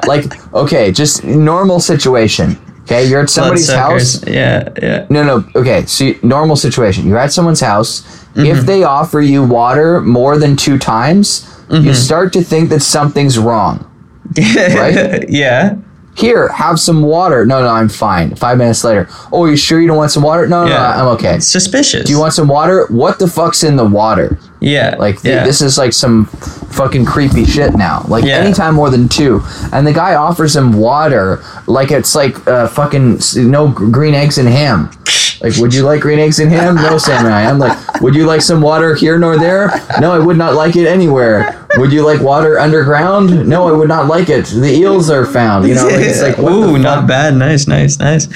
Like, 0.08 0.54
okay, 0.54 0.92
just 0.92 1.24
normal 1.24 1.80
situation. 1.80 2.58
Okay, 2.84 3.08
you're 3.10 3.22
at 3.22 3.30
somebody's 3.32 3.72
house. 3.72 4.24
Yeah, 4.28 4.70
yeah. 4.80 5.08
No, 5.10 5.24
no. 5.24 5.44
Okay, 5.56 5.84
so 5.88 6.04
you- 6.04 6.20
normal 6.22 6.56
situation. 6.56 7.08
You're 7.08 7.18
at 7.18 7.34
someone's 7.34 7.62
house. 7.62 8.02
Mm-hmm. 8.36 8.46
If 8.46 8.66
they 8.68 8.84
offer 8.84 9.20
you 9.22 9.42
water 9.44 10.00
more 10.02 10.38
than 10.38 10.56
two 10.56 10.78
times, 10.78 11.50
Mm-hmm. 11.68 11.88
you 11.88 11.94
start 11.94 12.32
to 12.34 12.44
think 12.44 12.70
that 12.70 12.82
something's 12.82 13.38
wrong. 13.38 13.92
Right? 14.38 15.30
yeah. 15.30 15.78
Here, 16.18 16.48
have 16.48 16.80
some 16.80 17.02
water. 17.02 17.46
No, 17.46 17.62
no, 17.62 17.68
I'm 17.68 17.90
fine. 17.90 18.36
Five 18.36 18.58
minutes 18.58 18.86
later. 18.86 19.08
Oh, 19.34 19.46
you 19.48 19.58
sure 19.58 19.82
you 19.82 19.88
don't 19.88 19.98
want 19.98 20.12
some 20.12 20.24
water? 20.24 20.48
No, 20.48 20.64
no, 20.64 20.70
no, 20.70 20.78
I'm 20.78 21.08
okay. 21.16 21.40
Suspicious. 21.42 22.06
Do 22.06 22.14
you 22.14 22.20
want 22.20 22.34
some 22.34 22.48
water? 22.48 22.86
What 22.88 23.20
the 23.20 23.28
fuck's 23.28 23.66
in 23.66 23.76
the 23.76 23.84
water? 23.84 24.40
Yeah. 24.62 24.96
Like 24.98 25.22
th- 25.22 25.36
yeah. 25.36 25.44
this 25.44 25.62
is 25.62 25.78
like 25.78 25.92
some 25.92 26.26
fucking 26.72 27.04
creepy 27.04 27.44
shit 27.44 27.76
now. 27.76 28.06
Like 28.08 28.24
Yeah. 28.24 28.38
anytime 28.38 28.76
more 28.76 28.90
than 28.90 29.10
two, 29.10 29.42
and 29.74 29.86
the 29.86 29.92
guy 29.92 30.16
offers 30.16 30.56
him 30.56 30.72
water 30.74 31.44
like 31.68 31.92
it's 31.92 32.16
like 32.16 32.48
uh, 32.48 32.70
fucking 32.70 33.20
no 33.36 33.68
green 33.68 34.14
eggs 34.14 34.38
and 34.38 34.48
ham. 34.48 34.90
Like, 35.42 35.58
would 35.58 35.74
you 35.74 35.84
like 35.84 36.02
green 36.02 36.20
eggs 36.20 36.40
and 36.40 36.52
ham? 36.52 36.76
No, 36.76 36.98
Sam-I-am. 36.98 37.54
I'm 37.54 37.60
like, 37.60 38.02
would 38.02 38.16
you 38.16 38.26
like 38.26 38.42
some 38.42 38.62
water 38.62 38.96
here 38.96 39.18
nor 39.18 39.38
there? 39.38 39.70
No, 40.00 40.12
I 40.12 40.20
would 40.20 40.38
not 40.38 40.54
like 40.54 40.76
it 40.76 40.88
anywhere. 40.88 41.66
would 41.78 41.92
you 41.92 42.06
like 42.06 42.22
water 42.22 42.58
underground? 42.60 43.48
No, 43.48 43.68
I 43.68 43.72
would 43.72 43.88
not 43.88 44.08
like 44.08 44.30
it. 44.30 44.46
The 44.46 44.72
eels 44.72 45.10
are 45.10 45.26
found. 45.26 45.68
You 45.68 45.76
know, 45.76 45.88
like, 45.88 46.00
it's 46.00 46.22
like 46.22 46.40
Ooh, 46.40 46.78
not 46.78 47.08
bad. 47.08 47.36
Nice, 47.36 47.68
nice, 47.68 48.00
nice. 48.00 48.28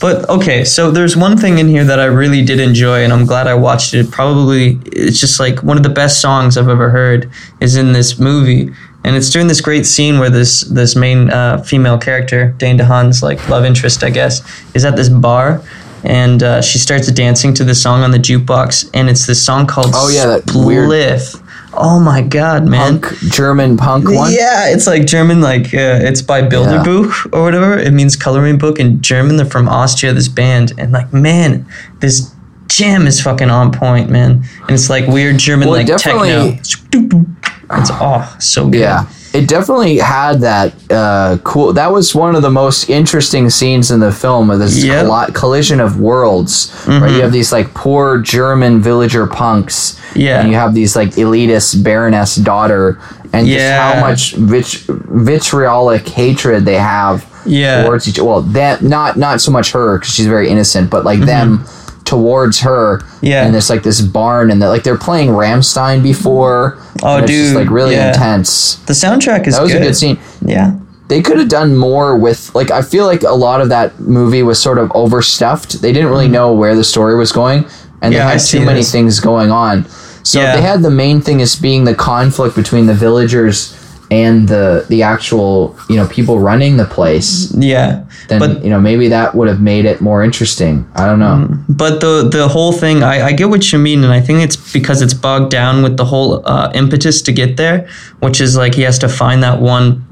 But 0.00 0.28
okay, 0.28 0.64
so 0.64 0.90
there's 0.90 1.16
one 1.16 1.36
thing 1.36 1.58
in 1.58 1.68
here 1.68 1.84
that 1.84 2.00
I 2.00 2.06
really 2.06 2.44
did 2.44 2.60
enjoy, 2.60 3.04
and 3.04 3.12
I'm 3.12 3.26
glad 3.26 3.46
I 3.46 3.54
watched 3.54 3.94
it. 3.94 4.10
Probably, 4.10 4.80
it's 4.86 5.20
just 5.20 5.40
like 5.40 5.62
one 5.62 5.76
of 5.76 5.82
the 5.82 5.88
best 5.88 6.20
songs 6.20 6.56
I've 6.56 6.68
ever 6.68 6.90
heard 6.90 7.30
is 7.60 7.76
in 7.76 7.92
this 7.92 8.18
movie, 8.18 8.72
and 9.04 9.16
it's 9.16 9.30
during 9.30 9.48
this 9.48 9.60
great 9.60 9.86
scene 9.86 10.18
where 10.18 10.30
this 10.30 10.62
this 10.62 10.96
main 10.96 11.30
uh, 11.30 11.62
female 11.62 11.98
character, 11.98 12.54
Dane 12.58 12.78
DeHaan's 12.78 13.22
like 13.22 13.48
love 13.48 13.64
interest, 13.64 14.02
I 14.02 14.10
guess, 14.10 14.42
is 14.74 14.84
at 14.84 14.96
this 14.96 15.08
bar. 15.08 15.62
And 16.04 16.42
uh, 16.42 16.62
she 16.62 16.78
starts 16.78 17.10
dancing 17.12 17.52
to 17.54 17.64
the 17.64 17.74
song 17.74 18.02
on 18.02 18.10
the 18.10 18.18
jukebox, 18.18 18.88
and 18.94 19.08
it's 19.08 19.26
this 19.26 19.44
song 19.44 19.66
called 19.66 19.90
Oh, 19.94 20.08
yeah, 20.08 20.26
that 20.26 20.52
weird- 20.54 20.88
Spliff. 20.88 21.44
Oh 21.74 22.00
my 22.00 22.22
god, 22.22 22.66
man! 22.66 22.98
punk 23.00 23.18
German 23.30 23.76
punk 23.76 24.06
one. 24.10 24.32
Yeah, 24.32 24.68
it's 24.70 24.86
like 24.86 25.06
German, 25.06 25.42
like 25.42 25.66
uh, 25.66 26.00
it's 26.02 26.22
by 26.22 26.40
Bilderbuch 26.42 27.32
or 27.32 27.42
whatever. 27.42 27.78
It 27.78 27.92
means 27.92 28.16
coloring 28.16 28.56
book 28.58 28.80
in 28.80 29.02
German. 29.02 29.36
They're 29.36 29.44
from 29.46 29.68
Austria, 29.68 30.12
this 30.14 30.28
band, 30.28 30.72
and 30.78 30.92
like 30.92 31.12
man, 31.12 31.66
this 32.00 32.34
jam 32.68 33.06
is 33.06 33.20
fucking 33.20 33.50
on 33.50 33.70
point, 33.70 34.08
man. 34.08 34.42
And 34.62 34.70
it's 34.70 34.88
like 34.88 35.06
weird 35.08 35.38
German, 35.38 35.68
Well, 35.68 35.76
like 35.76 35.86
techno. 35.98 36.56
It's 36.60 37.90
oh 37.92 38.36
so 38.40 38.68
good. 38.70 38.80
Yeah, 38.80 39.06
it 39.34 39.46
definitely 39.48 39.98
had 39.98 40.40
that 40.40 40.72
uh, 40.90 41.38
cool. 41.44 41.72
That 41.72 41.92
was 41.92 42.14
one 42.14 42.34
of 42.34 42.42
the 42.42 42.50
most 42.50 42.88
interesting 42.88 43.50
scenes 43.50 43.90
in 43.90 44.00
the 44.00 44.10
film 44.12 44.50
of 44.50 44.58
this 44.58 44.82
Yep. 44.82 45.06
colli- 45.06 45.32
collision 45.32 45.80
of 45.80 46.00
worlds. 46.00 46.72
Right, 46.86 47.10
you 47.12 47.20
have 47.22 47.32
these 47.32 47.52
like 47.52 47.72
poor 47.74 48.18
German 48.18 48.80
villager 48.80 49.26
punks. 49.26 49.96
Yeah. 50.14 50.40
and 50.40 50.48
you 50.50 50.56
have 50.56 50.74
these 50.74 50.96
like 50.96 51.10
elitist 51.10 51.84
baroness 51.84 52.34
daughter, 52.36 52.98
and 53.32 53.46
just 53.46 53.58
Yeah. 53.60 53.92
how 53.94 54.00
much 54.00 54.32
vit- 54.34 54.84
vitriolic 54.88 56.08
hatred 56.08 56.64
they 56.64 56.76
have 56.76 57.24
Yeah. 57.44 57.84
towards 57.84 58.08
each. 58.08 58.18
Well, 58.18 58.40
that 58.42 58.82
not 58.82 59.16
not 59.16 59.40
so 59.40 59.50
much 59.52 59.72
her 59.72 59.98
because 59.98 60.14
she's 60.14 60.26
very 60.26 60.48
innocent, 60.48 60.90
but 60.90 61.04
like 61.04 61.20
them 61.20 61.64
towards 62.08 62.60
her. 62.60 63.00
Yeah. 63.20 63.44
and 63.46 63.54
it's 63.54 63.70
like 63.70 63.82
this 63.82 64.00
barn, 64.00 64.50
and 64.50 64.60
they're, 64.60 64.68
like 64.68 64.82
they're 64.82 64.98
playing 64.98 65.30
Rammstein 65.30 66.02
before. 66.02 66.78
Oh, 67.02 67.16
and 67.16 67.24
it's 67.24 67.32
just 67.32 67.52
dude, 67.52 67.56
like 67.56 67.70
really 67.70 67.94
yeah. 67.94 68.08
intense. 68.08 68.76
The 68.86 68.94
soundtrack 68.94 69.46
is 69.46 69.54
That 69.54 69.62
was 69.62 69.72
good. 69.72 69.82
a 69.82 69.84
good 69.84 69.96
scene. 69.96 70.18
Yeah. 70.44 70.78
They 71.08 71.22
could 71.22 71.38
have 71.38 71.48
done 71.48 71.76
more 71.76 72.18
with 72.18 72.54
like 72.54 72.70
I 72.70 72.82
feel 72.82 73.06
like 73.06 73.22
a 73.22 73.32
lot 73.32 73.60
of 73.60 73.68
that 73.70 73.98
movie 74.00 74.42
was 74.42 74.60
sort 74.60 74.78
of 74.78 74.90
overstuffed. 74.94 75.80
They 75.80 75.92
didn't 75.92 76.10
really 76.10 76.28
mm. 76.28 76.32
know 76.32 76.52
where 76.52 76.74
the 76.74 76.84
story 76.84 77.16
was 77.16 77.32
going 77.32 77.64
and. 78.02 78.12
Yeah, 78.12 78.26
they 78.26 78.32
had 78.32 78.40
too 78.40 78.64
many 78.64 78.80
this. 78.80 78.92
things 78.92 79.20
going 79.20 79.50
on. 79.50 79.86
So 80.22 80.40
Yeah. 80.40 80.56
they 80.56 80.62
had 80.62 80.82
the 80.82 80.90
main 80.90 81.20
thing 81.22 81.40
as 81.40 81.56
being 81.56 81.84
the 81.84 81.94
conflict 81.94 82.54
between 82.56 82.86
the 82.86 82.94
villagers 82.94 83.74
and 84.10 84.48
the 84.48 84.84
the 84.88 85.02
actual, 85.02 85.76
you 85.88 85.96
know, 85.96 86.06
people 86.08 86.38
running 86.38 86.76
the 86.76 86.84
place. 86.84 87.52
Yeah. 87.56 88.04
Then 88.28 88.38
but 88.40 88.62
you 88.62 88.70
know, 88.70 88.78
maybe 88.80 89.08
that 89.08 89.34
would 89.34 89.48
have 89.48 89.60
made 89.60 89.84
it 89.86 90.00
more 90.00 90.22
interesting. 90.22 90.86
I 90.94 91.06
don't 91.06 91.18
know. 91.18 91.48
But 91.68 92.00
the 92.00 92.28
the 92.30 92.46
whole 92.48 92.72
thing, 92.72 93.02
I, 93.02 93.26
I 93.28 93.32
get 93.32 93.48
what 93.48 93.72
you 93.72 93.78
mean, 93.78 94.04
and 94.04 94.12
I 94.12 94.20
think 94.20 94.42
it's 94.42 94.56
because 94.72 95.00
it's 95.02 95.14
bogged 95.14 95.50
down 95.50 95.82
with 95.82 95.96
the 95.96 96.04
whole 96.04 96.46
uh, 96.46 96.70
impetus 96.74 97.22
to 97.22 97.32
get 97.32 97.56
there, 97.56 97.88
which 98.20 98.40
is 98.40 98.56
like 98.56 98.74
he 98.74 98.82
has 98.82 98.98
to 99.00 99.08
find 99.08 99.42
that 99.42 99.60
one 99.60 100.04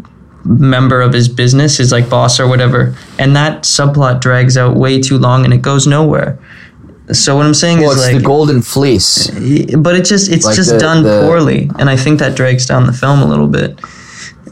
member 0.45 1.03
of 1.03 1.13
his 1.13 1.29
business, 1.29 1.77
his 1.77 1.93
like 1.93 2.09
boss 2.09 2.41
or 2.41 2.47
whatever, 2.49 2.95
and 3.19 3.37
that 3.37 3.65
subplot 3.65 4.21
drags 4.21 4.57
out 4.57 4.77
way 4.77 5.01
too 5.01 5.19
long 5.19 5.45
and 5.45 5.53
it 5.53 5.61
goes 5.61 5.87
nowhere. 5.87 6.39
So 7.13 7.37
what 7.37 7.47
I'm 7.47 7.55
saying 7.55 7.81
Well, 7.81 7.91
is 7.93 7.99
it's 7.99 8.07
like, 8.13 8.17
the 8.17 8.27
golden 8.27 8.63
fleece. 8.63 9.29
but 9.77 9.95
it 9.95 10.05
just 10.05 10.31
it's 10.31 10.45
Like 10.47 10.57
just 10.57 10.71
the- 10.73 10.79
done 10.79 11.03
the- 11.05 11.21
poorly, 11.27 11.71
and 11.79 11.91
I 11.91 11.97
think 11.97 12.19
that 12.21 12.35
drags 12.35 12.65
down 12.67 12.87
the 12.87 12.93
film 12.93 13.21
a 13.23 13.27
little 13.27 13.47
bit. 13.47 13.79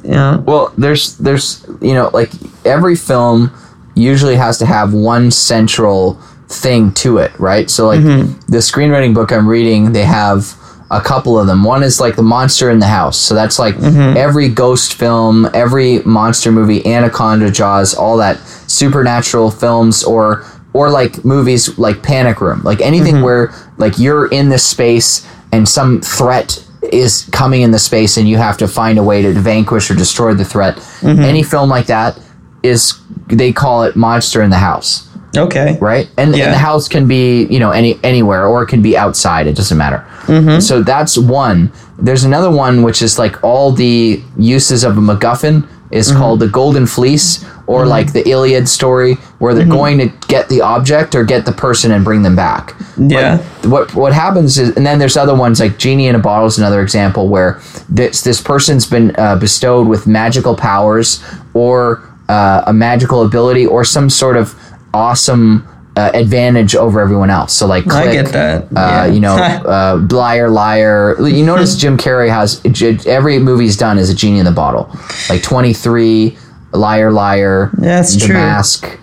Yeah. 0.05 0.37
Well, 0.37 0.73
there's 0.77 1.17
there's 1.19 1.67
you 1.81 1.95
know 1.95 2.11
like 2.13 2.31
every 2.65 2.97
film 2.97 3.51
usually 3.95 4.37
has 4.37 4.59
to 4.59 4.67
have 4.67 4.93
one 4.93 5.31
central 5.31 6.15
thing 6.49 6.93
to 6.93 7.19
it, 7.19 7.39
right? 7.39 7.71
So 7.71 7.87
like 7.87 8.01
mm-hmm. 8.01 8.33
the 8.51 8.59
screenwriting 8.59 9.15
book 9.15 9.33
I'm 9.33 9.49
reading, 9.49 9.93
they 9.93 10.05
have 10.05 10.55
a 10.91 11.01
couple 11.01 11.39
of 11.39 11.47
them. 11.47 11.65
One 11.65 11.83
is 11.83 12.01
like 12.01 12.17
the 12.17 12.23
monster 12.23 12.71
in 12.71 12.79
the 12.79 12.87
house. 12.87 13.19
So 13.19 13.35
that's 13.35 13.59
like 13.59 13.75
mm-hmm. 13.77 14.17
every 14.17 14.49
ghost 14.49 14.95
film, 14.95 15.49
every 15.55 16.01
monster 16.01 16.53
movie, 16.53 16.85
Anaconda, 16.87 17.51
Jaws, 17.51 17.95
all 17.95 18.17
that 18.19 18.39
supernatural 18.69 19.51
films 19.51 20.05
or 20.05 20.45
or 20.73 20.91
like 20.91 21.25
movies 21.25 21.79
like 21.79 22.03
Panic 22.03 22.41
Room, 22.41 22.63
like 22.63 22.81
anything 22.81 23.17
mm-hmm. 23.17 23.25
where 23.25 23.55
like 23.79 23.99
you're 23.99 24.27
in 24.27 24.49
this 24.49 24.67
space 24.67 25.27
and 25.53 25.69
some 25.69 26.01
threat 26.01 26.65
is 26.93 27.29
coming 27.33 27.63
in 27.63 27.71
the 27.71 27.79
space 27.79 28.17
and 28.17 28.29
you 28.29 28.37
have 28.37 28.57
to 28.59 28.69
find 28.69 28.99
a 28.99 29.03
way 29.03 29.23
to 29.23 29.33
vanquish 29.33 29.91
or 29.91 29.95
destroy 29.95 30.35
the 30.35 30.45
threat. 30.45 30.77
Mm-hmm. 30.77 31.23
Any 31.23 31.43
film 31.43 31.69
like 31.71 31.87
that 31.87 32.19
is 32.63 32.95
they 33.29 33.53
call 33.53 33.85
it 33.85 33.97
monster 33.97 34.43
in 34.43 34.51
the 34.51 34.59
house, 34.59 35.09
Okay. 35.37 35.79
right? 35.81 36.09
And, 36.17 36.35
Yeah. 36.35 36.45
and 36.45 36.55
the 36.55 36.59
house 36.59 36.89
can 36.89 37.07
be 37.07 37.45
you 37.47 37.59
know 37.59 37.71
any 37.71 37.99
anywhere 38.03 38.47
or 38.47 38.63
it 38.63 38.69
can 38.69 38.83
be 38.83 38.97
outside. 38.97 39.47
It 39.47 39.57
doesn't 39.57 39.79
matter. 39.79 40.05
Mm-hmm. 40.27 40.61
So 40.61 40.83
that's 40.83 41.17
one. 41.19 41.73
There's 41.99 42.25
another 42.25 42.51
one 42.51 42.83
which 42.83 43.03
is 43.03 43.19
like 43.19 43.43
all 43.45 43.73
the 43.73 44.23
uses 44.39 44.85
of 44.85 44.99
a 44.99 45.01
MacGuffin 45.01 45.67
is 45.91 46.09
mm-hmm. 46.09 46.19
called 46.19 46.41
the 46.41 46.49
Golden 46.49 46.87
Fleece 46.87 47.45
or 47.67 47.87
like 47.87 48.13
the 48.13 48.29
Iliad 48.29 48.69
story 48.69 49.15
where 49.39 49.55
they're 49.55 49.65
going 49.67 49.97
to 49.99 50.07
get 50.29 50.49
the 50.49 50.61
object 50.61 51.15
or 51.15 51.25
get 51.25 51.45
the 51.47 51.53
person 51.53 51.93
and 51.93 52.05
bring 52.05 52.23
them 52.23 52.37
back. 52.37 52.75
But 52.97 53.11
Yeah. 53.11 53.39
what 53.65 53.95
what 53.95 54.13
happens 54.13 54.59
is, 54.59 54.77
and 54.77 54.85
then 54.85 54.99
there's 54.99 55.17
other 55.17 55.35
ones 55.35 55.61
like 55.61 55.79
genie 55.79 56.07
in 56.09 56.15
a 56.15 56.19
bottle 56.19 56.47
is 56.47 56.59
another 56.59 56.83
example 56.83 57.29
where 57.29 57.61
this 57.89 58.21
this 58.23 58.41
person's 58.41 58.87
been 58.87 59.15
uh, 59.17 59.37
bestowed 59.37 59.89
with 59.89 60.07
magical 60.07 60.55
powers 60.57 61.23
or 61.55 62.03
uh, 62.29 62.65
a 62.67 62.73
magical 62.73 63.23
ability 63.25 63.67
or 63.67 63.85
some 63.85 64.11
sort 64.11 64.37
of 64.37 64.55
awesome 64.93 65.67
uh, 65.97 66.11
advantage 66.15 66.75
over 66.75 67.01
everyone 67.01 67.31
else. 67.31 67.53
So 67.53 67.67
like, 67.67 67.87
I 67.93 68.11
get 68.13 68.27
that. 68.33 68.65
Uh, 68.65 68.67
Yeah. 68.75 69.07
You 69.07 69.21
know, 69.21 69.37
uh, 69.77 70.07
liar, 70.11 70.49
liar. 70.51 71.17
You 71.21 71.45
notice 71.45 71.77
Jim 71.83 71.97
Carrey 71.97 72.29
has 72.29 72.61
every 73.07 73.39
movie 73.39 73.65
he's 73.65 73.77
done 73.77 73.99
is 73.99 74.11
a 74.11 74.15
genie 74.15 74.39
in 74.39 74.45
the 74.45 74.51
bottle, 74.53 74.91
like 75.29 75.43
Twenty 75.43 75.73
Three, 75.73 76.37
Liar, 76.75 77.11
Liar. 77.11 77.71
Yeah, 77.79 77.87
that's 77.97 78.15
the 78.15 78.27
true. 78.27 78.35
Mask. 78.35 78.99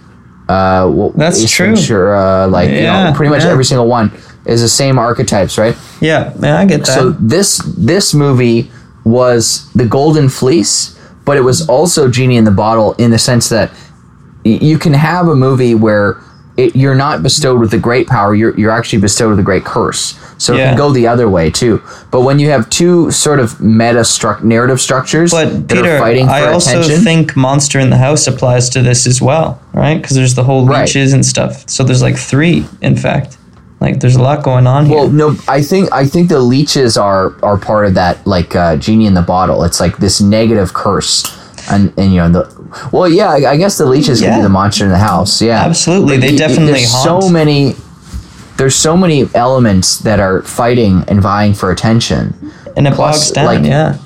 Uh, 0.50 0.88
what- 0.90 1.16
That's 1.18 1.42
Ace 1.44 1.50
true. 1.52 1.76
Ventura, 1.76 2.48
like 2.48 2.70
you 2.70 2.82
know, 2.82 3.14
pretty 3.16 3.30
much 3.30 3.44
yeah. 3.44 3.52
every 3.52 3.64
single 3.66 3.88
one 3.88 4.12
is 4.46 4.62
the 4.62 4.68
same 4.68 4.98
archetypes, 5.00 5.58
right? 5.58 5.76
Yeah. 6.02 6.34
Yeah. 6.42 6.60
I 6.60 6.66
get 6.66 6.80
that. 6.86 6.88
So 6.88 7.12
this 7.12 7.60
this 7.78 8.14
movie 8.14 8.70
was 9.06 9.72
the 9.74 9.86
Golden 9.86 10.28
Fleece, 10.30 11.00
but 11.26 11.38
it 11.38 11.42
was 11.42 11.68
also 11.70 12.10
Genie 12.10 12.38
in 12.38 12.44
the 12.44 12.52
Bottle 12.52 12.94
in 12.94 13.12
the 13.12 13.18
sense 13.20 13.50
that 13.50 13.72
y- 14.44 14.60
you 14.62 14.78
can 14.78 14.94
have 14.94 15.28
a 15.28 15.36
movie 15.36 15.74
where 15.76 16.18
it, 16.58 16.76
you're 16.76 16.96
not 16.96 17.24
bestowed 17.24 17.60
with 17.62 17.74
a 17.74 17.80
great 17.80 18.08
power, 18.08 18.36
you're, 18.36 18.56
you're 18.60 18.72
actually 18.72 19.00
bestowed 19.02 19.30
with 19.30 19.40
a 19.40 19.44
great 19.44 19.64
curse. 19.64 20.20
So 20.42 20.56
it 20.56 20.58
can 20.58 20.76
go 20.78 20.92
the 20.92 21.08
other 21.08 21.30
way 21.30 21.52
too. 21.52 21.82
But 22.10 22.22
when 22.22 22.40
you 22.40 22.50
have 22.50 22.68
two 22.70 23.12
sort 23.12 23.40
of 23.40 23.62
meta 23.62 24.00
struct 24.00 24.42
narrative 24.44 24.82
structures 24.82 25.30
But 25.32 25.68
that 25.68 25.76
Peter, 25.76 25.96
are 25.96 26.00
fighting 26.00 26.26
for 26.26 26.32
I 26.34 26.52
also 26.54 26.80
attention, 26.80 27.04
think 27.04 27.36
Monster 27.36 27.78
in 27.80 27.92
the 27.92 27.98
House 27.98 28.26
applies 28.26 28.68
to 28.72 28.82
this 28.82 29.06
as 29.06 29.22
well, 29.22 29.62
right? 29.74 30.02
Because 30.02 30.16
there's 30.16 30.34
the 30.34 30.44
whole 30.44 30.66
Right. 30.66 30.82
leeches 30.82 31.14
and 31.14 31.24
stuff. 31.24 31.64
So 31.70 31.84
there's 31.84 32.02
like 32.02 32.18
three, 32.18 32.66
in 32.82 32.96
fact. 32.96 33.38
Like 33.80 34.00
there's 34.00 34.16
a 34.16 34.22
lot 34.22 34.44
going 34.44 34.66
on 34.66 34.86
here. 34.88 34.96
Well, 34.98 35.10
no, 35.10 35.36
I 35.48 35.62
think 35.62 35.92
I 35.92 36.06
think 36.06 36.30
the 36.30 36.40
leeches 36.40 36.98
are 36.98 37.34
are 37.44 37.58
part 37.58 37.86
of 37.88 37.94
that 37.96 38.26
like 38.26 38.56
uh, 38.56 38.78
genie 38.78 39.06
in 39.06 39.14
the 39.14 39.22
bottle. 39.36 39.64
It's 39.64 39.80
like 39.80 39.98
this 39.98 40.22
negative 40.22 40.74
curse, 40.74 41.16
and 41.72 41.94
and 41.98 42.12
you 42.14 42.18
know 42.22 42.30
the 42.30 42.44
well, 42.92 43.08
yeah, 43.10 43.30
I, 43.30 43.52
I 43.54 43.58
guess 43.58 43.78
the 43.78 43.86
leeches 43.86 44.22
can 44.22 44.30
Yeah. 44.30 44.38
be 44.38 44.44
the 44.44 44.50
monster 44.50 44.86
in 44.86 44.92
the 44.92 44.98
house. 45.12 45.40
Yeah, 45.42 45.64
Absolutely, 45.66 46.18
But 46.18 46.22
they 46.28 46.36
definitely 46.36 46.74
There's 46.82 46.92
haunt. 46.94 47.24
so 47.24 47.30
many. 47.30 47.76
There's 48.62 48.76
so 48.76 48.96
many 48.96 49.26
elements 49.34 49.98
that 50.06 50.20
are 50.20 50.44
fighting 50.44 51.04
and 51.08 51.20
vying 51.20 51.56
for 51.56 51.72
attention. 51.72 52.36
and 52.78 52.86
it 52.88 52.94
plus, 52.94 53.32
down, 53.32 53.46
like- 53.46 53.66
yeah. 53.66 53.98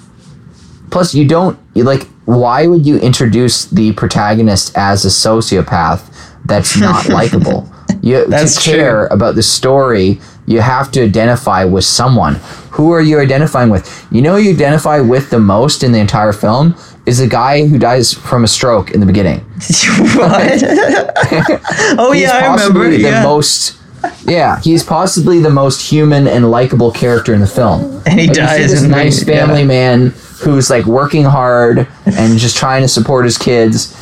Plus, 0.92 1.14
you 1.14 1.28
don't 1.28 1.60
you, 1.74 1.84
like. 1.84 2.08
Why 2.24 2.66
would 2.68 2.86
you 2.88 2.98
introduce 2.98 3.66
the 3.66 3.92
protagonist 3.92 4.76
as 4.78 5.04
a 5.04 5.10
sociopath 5.10 6.02
that's 6.46 6.80
not 6.80 7.10
likable? 7.20 7.70
You 8.02 8.26
That's 8.28 8.56
to 8.56 8.62
true. 8.70 8.74
care 8.80 9.08
about 9.08 9.36
the 9.36 9.44
story, 9.44 10.20
you 10.48 10.62
have 10.62 10.90
to 10.94 11.04
identify 11.04 11.66
with 11.66 11.84
someone. 11.84 12.36
Who 12.72 12.92
are 12.94 13.02
you 13.02 13.20
identifying 13.20 13.70
with? 13.70 13.86
You 14.10 14.22
know, 14.22 14.36
who 14.38 14.42
you 14.42 14.54
identify 14.54 15.02
with 15.02 15.30
the 15.32 15.40
most 15.40 15.84
in 15.84 15.92
the 15.92 16.00
entire 16.00 16.32
film 16.34 16.76
is 17.06 17.18
the 17.20 17.28
guy 17.28 17.68
who 17.68 17.78
dies 17.78 18.14
from 18.14 18.44
a 18.46 18.48
stroke 18.48 18.92
in 18.92 19.02
the 19.02 19.06
beginning. 19.06 19.40
what? 20.16 20.64
oh 22.00 22.14
yeah, 22.16 22.32
I 22.32 22.54
remember. 22.54 22.90
the 22.90 23.00
Yeah. 23.00 23.22
most. 23.24 23.78
Yeah, 24.26 24.60
he's 24.62 24.84
possibly 24.84 25.40
the 25.40 25.50
most 25.50 25.82
human 25.92 26.28
and 26.28 26.50
likable 26.52 26.92
character 26.92 27.34
in 27.34 27.40
the 27.42 27.48
film. 27.48 28.02
And 28.06 28.20
he 28.20 28.28
Like, 28.28 28.36
dies 28.36 28.72
this 28.72 28.82
the- 28.82 28.88
nice 28.88 29.24
family 29.24 29.62
yeah. 29.62 29.66
man 29.68 30.14
who's 30.42 30.70
like 30.70 30.86
working 30.86 31.24
hard 31.26 31.88
and 32.06 32.38
just 32.38 32.58
trying 32.58 32.82
to 32.82 32.88
support 32.88 33.26
his 33.26 33.38
kids. 33.38 33.96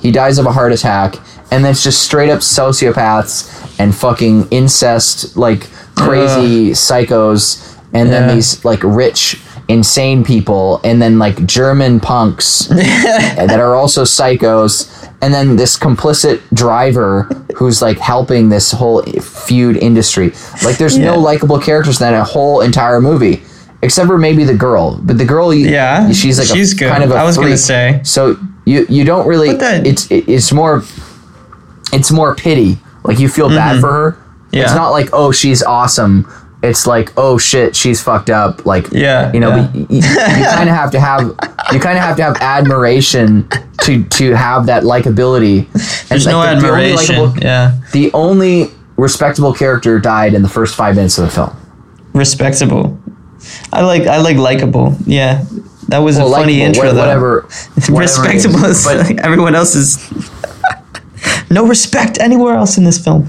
He 0.00 0.10
dies 0.10 0.38
of 0.38 0.46
a 0.46 0.52
heart 0.52 0.72
attack, 0.72 1.16
and 1.50 1.64
then 1.64 1.72
it's 1.72 1.82
just 1.82 2.02
straight 2.02 2.30
up 2.30 2.40
sociopaths 2.40 3.78
and 3.78 3.94
fucking 3.94 4.48
incest, 4.50 5.36
like 5.36 5.68
crazy 5.94 6.70
psychos, 6.70 7.76
and 7.92 8.08
Yeah. 8.08 8.20
then 8.26 8.36
these 8.36 8.64
like 8.64 8.80
rich 8.82 9.40
insane 9.68 10.24
people, 10.24 10.80
and 10.84 11.00
then 11.00 11.18
like 11.18 11.44
German 11.46 12.00
punks 12.00 12.66
that 12.68 13.58
are 13.60 13.74
also 13.74 14.02
psychos, 14.04 14.99
and 15.22 15.32
then 15.34 15.56
this 15.56 15.78
complicit 15.78 16.40
driver 16.54 17.24
who's 17.56 17.82
like 17.82 17.98
helping 17.98 18.48
this 18.48 18.72
whole 18.72 19.02
feud 19.02 19.76
industry. 19.76 20.32
Like, 20.64 20.78
there's 20.78 20.96
Yeah. 20.96 21.06
no 21.12 21.18
likable 21.18 21.58
characters 21.58 22.00
in 22.00 22.10
that 22.10 22.26
whole 22.26 22.60
entire 22.62 23.00
movie. 23.00 23.42
Except 23.82 24.06
for 24.08 24.18
maybe 24.18 24.44
the 24.44 24.54
girl, 24.54 24.98
but 25.02 25.16
the 25.16 25.24
girl, 25.24 25.54
Yeah, 25.54 26.10
she's 26.12 26.38
like 26.38 26.48
she's 26.48 26.72
a, 26.74 26.76
good. 26.76 26.90
kind 26.90 27.02
of 27.02 27.10
a 27.12 27.14
I 27.14 27.24
was 27.24 27.38
gonna 27.38 27.56
say. 27.56 28.00
So 28.04 28.36
you 28.66 28.84
you 28.90 29.04
don't 29.04 29.26
really. 29.26 29.54
That- 29.54 29.86
it's 29.86 30.06
it, 30.10 30.28
it's 30.28 30.52
more 30.52 30.82
it's 31.92 32.10
more 32.12 32.34
pity. 32.34 32.78
Like 33.04 33.18
you 33.18 33.28
feel 33.28 33.48
bad 33.48 33.80
for 33.80 33.90
her. 33.92 34.10
Mm-hmm. 34.12 34.56
Yeah. 34.56 34.62
It's 34.64 34.74
not 34.74 34.90
like 34.90 35.08
oh 35.14 35.32
she's 35.32 35.62
awesome. 35.62 36.26
It's 36.62 36.86
like 36.86 37.12
oh 37.16 37.38
shit 37.38 37.74
she's 37.74 38.02
fucked 38.02 38.28
up. 38.30 38.66
Like 38.66 38.90
Yeah, 38.92 39.32
you 39.32 39.40
know 39.40 39.56
yeah. 39.56 39.72
you, 39.72 39.86
you 39.96 40.02
kind 40.02 40.68
of 40.68 40.74
have 40.76 40.90
to 40.92 41.00
have 41.00 41.22
you 41.72 41.80
kind 41.80 41.96
of 41.96 42.04
have 42.04 42.16
to 42.16 42.22
have 42.22 42.36
admiration 42.40 43.48
to 43.82 44.04
to 44.04 44.34
have 44.34 44.66
that 44.66 44.82
likability. 44.82 45.66
And 45.72 46.08
There's 46.08 46.26
no 46.26 46.38
like, 46.38 46.56
the- 46.58 46.62
the 46.66 46.70
only 46.72 46.84
admiration. 46.92 47.16
likable- 47.16 47.42
yeah, 47.42 47.78
The 47.92 48.12
only 48.12 48.70
respectable 48.96 49.54
character 49.54 49.98
died 49.98 50.34
in 50.34 50.42
the 50.42 50.48
first 50.50 50.74
five 50.74 50.96
minutes 50.96 51.16
of 51.16 51.24
the 51.24 51.30
film. 51.30 51.56
respectable. 52.12 52.98
I 53.72 53.80
like 53.80 54.06
I 54.06 54.18
like 54.18 54.36
likable. 54.36 54.96
Yeah, 55.06 55.44
that 55.88 55.98
was 56.00 56.18
Well, 56.18 56.28
a 56.34 56.36
funny 56.36 56.60
likable, 56.60 56.66
intro 56.66 56.92
though. 56.92 57.00
whatever, 57.00 57.40
whatever 57.88 57.98
respectable 58.00 58.64
is 58.66 58.84
But- 58.84 58.98
like 58.98 59.18
everyone 59.24 59.54
else 59.54 59.74
is 59.74 59.96
no 61.50 61.66
respect 61.66 62.18
anywhere 62.20 62.54
else 62.54 62.78
in 62.78 62.84
this 62.84 62.98
film 63.02 63.28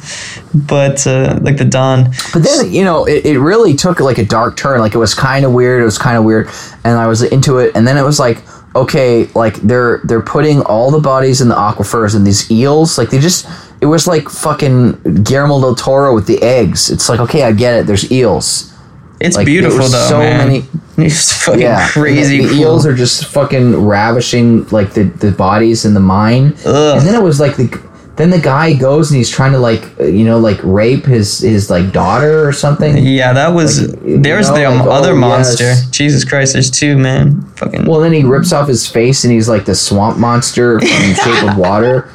but 0.54 1.06
uh, 1.08 1.40
like 1.42 1.58
the 1.58 1.66
don 1.66 2.06
But 2.34 2.44
then 2.44 2.72
you 2.72 2.84
know 2.84 3.06
it, 3.06 3.26
it 3.26 3.40
really 3.40 3.74
took 3.76 4.00
like 4.00 4.18
a 4.18 4.26
dark 4.26 4.58
turn. 4.58 4.80
Like 4.80 4.94
it 4.94 4.98
was 5.00 5.14
kind 5.14 5.46
of 5.46 5.54
weird. 5.54 5.82
It 5.82 5.86
was 5.86 5.98
kind 5.98 6.18
of 6.18 6.24
weird, 6.24 6.48
and 6.84 6.98
I 6.98 7.08
was 7.08 7.24
into 7.24 7.58
it. 7.60 7.72
And 7.76 7.88
then 7.88 7.98
it 7.98 8.04
was 8.04 8.20
like 8.20 8.40
okay, 8.76 9.28
like 9.34 9.56
they're 9.62 10.00
they're 10.04 10.22
putting 10.22 10.62
all 10.64 10.92
the 10.92 11.00
bodies 11.00 11.42
in 11.42 11.48
the 11.50 11.56
aquifers 11.56 12.16
and 12.16 12.26
these 12.28 12.50
eels. 12.52 12.98
Like 12.98 13.10
they 13.12 13.20
just 13.20 13.48
it 13.82 13.86
was 13.88 14.08
like 14.08 14.30
fucking 14.30 15.24
Guillermo 15.24 15.60
del 15.62 15.76
Toro 15.76 16.14
with 16.14 16.28
the 16.28 16.42
eggs. 16.42 16.90
It's 16.90 17.08
like 17.10 17.20
okay, 17.22 17.44
I 17.44 17.52
get 17.54 17.74
it. 17.80 17.88
There's 17.88 18.12
eels. 18.12 18.74
it's 19.20 19.36
Like, 19.38 19.46
there 19.46 19.54
beautiful 19.54 19.80
were 19.86 19.90
though 19.90 20.08
so 20.10 20.20
man. 20.20 20.48
many- 20.48 20.66
it's 21.08 21.32
fucking 21.46 21.62
Yeah, 21.62 21.88
crazy 21.90 22.38
The, 22.40 22.44
the 22.44 22.50
cool. 22.50 22.60
eels 22.62 22.86
are 22.86 22.94
just 22.96 23.26
fucking 23.26 23.86
ravishing 23.86 24.68
like 24.70 24.94
the 24.94 25.04
the 25.04 25.32
bodies 25.32 25.86
in 25.86 25.94
the 25.94 26.00
mine. 26.02 26.54
Ugh. 26.66 26.98
And 26.98 27.08
then 27.08 27.16
it 27.16 27.24
was 27.24 27.40
like 27.40 27.56
the. 27.56 27.70
Then 28.18 28.30
the 28.30 28.40
guy 28.40 28.74
goes 28.74 29.10
and 29.10 29.18
he's 29.18 29.30
trying 29.30 29.54
to 29.54 29.58
like 29.58 29.84
uh, 30.00 30.04
you 30.04 30.26
know 30.26 30.38
like 30.38 30.60
rape 30.64 31.06
his 31.06 31.40
his 31.40 31.70
like 31.70 31.92
daughter 31.92 32.46
or 32.48 32.52
something. 32.54 32.98
yeah 32.98 33.32
that 33.34 33.50
was 33.50 33.88
Like, 33.90 34.04
you 34.06 34.18
there's 34.20 34.50
know, 34.50 34.56
the 34.58 34.70
like, 34.70 34.88
other 34.90 35.12
oh, 35.14 35.16
monster 35.16 35.64
yes. 35.64 35.90
jesus 35.90 36.24
christ 36.26 36.54
there's 36.54 36.70
two 36.70 36.98
man 36.98 37.42
fucking 37.56 37.86
Well, 37.86 38.00
then 38.02 38.12
he 38.14 38.24
rips 38.24 38.52
off 38.54 38.68
his 38.68 38.86
face 38.88 39.24
and 39.24 39.34
he's 39.34 39.48
like 39.50 39.66
the 39.66 39.74
swamp 39.76 40.18
monster 40.20 40.80
from 40.80 40.88
Shape 41.24 41.50
of 41.50 41.58
Water. 41.58 42.12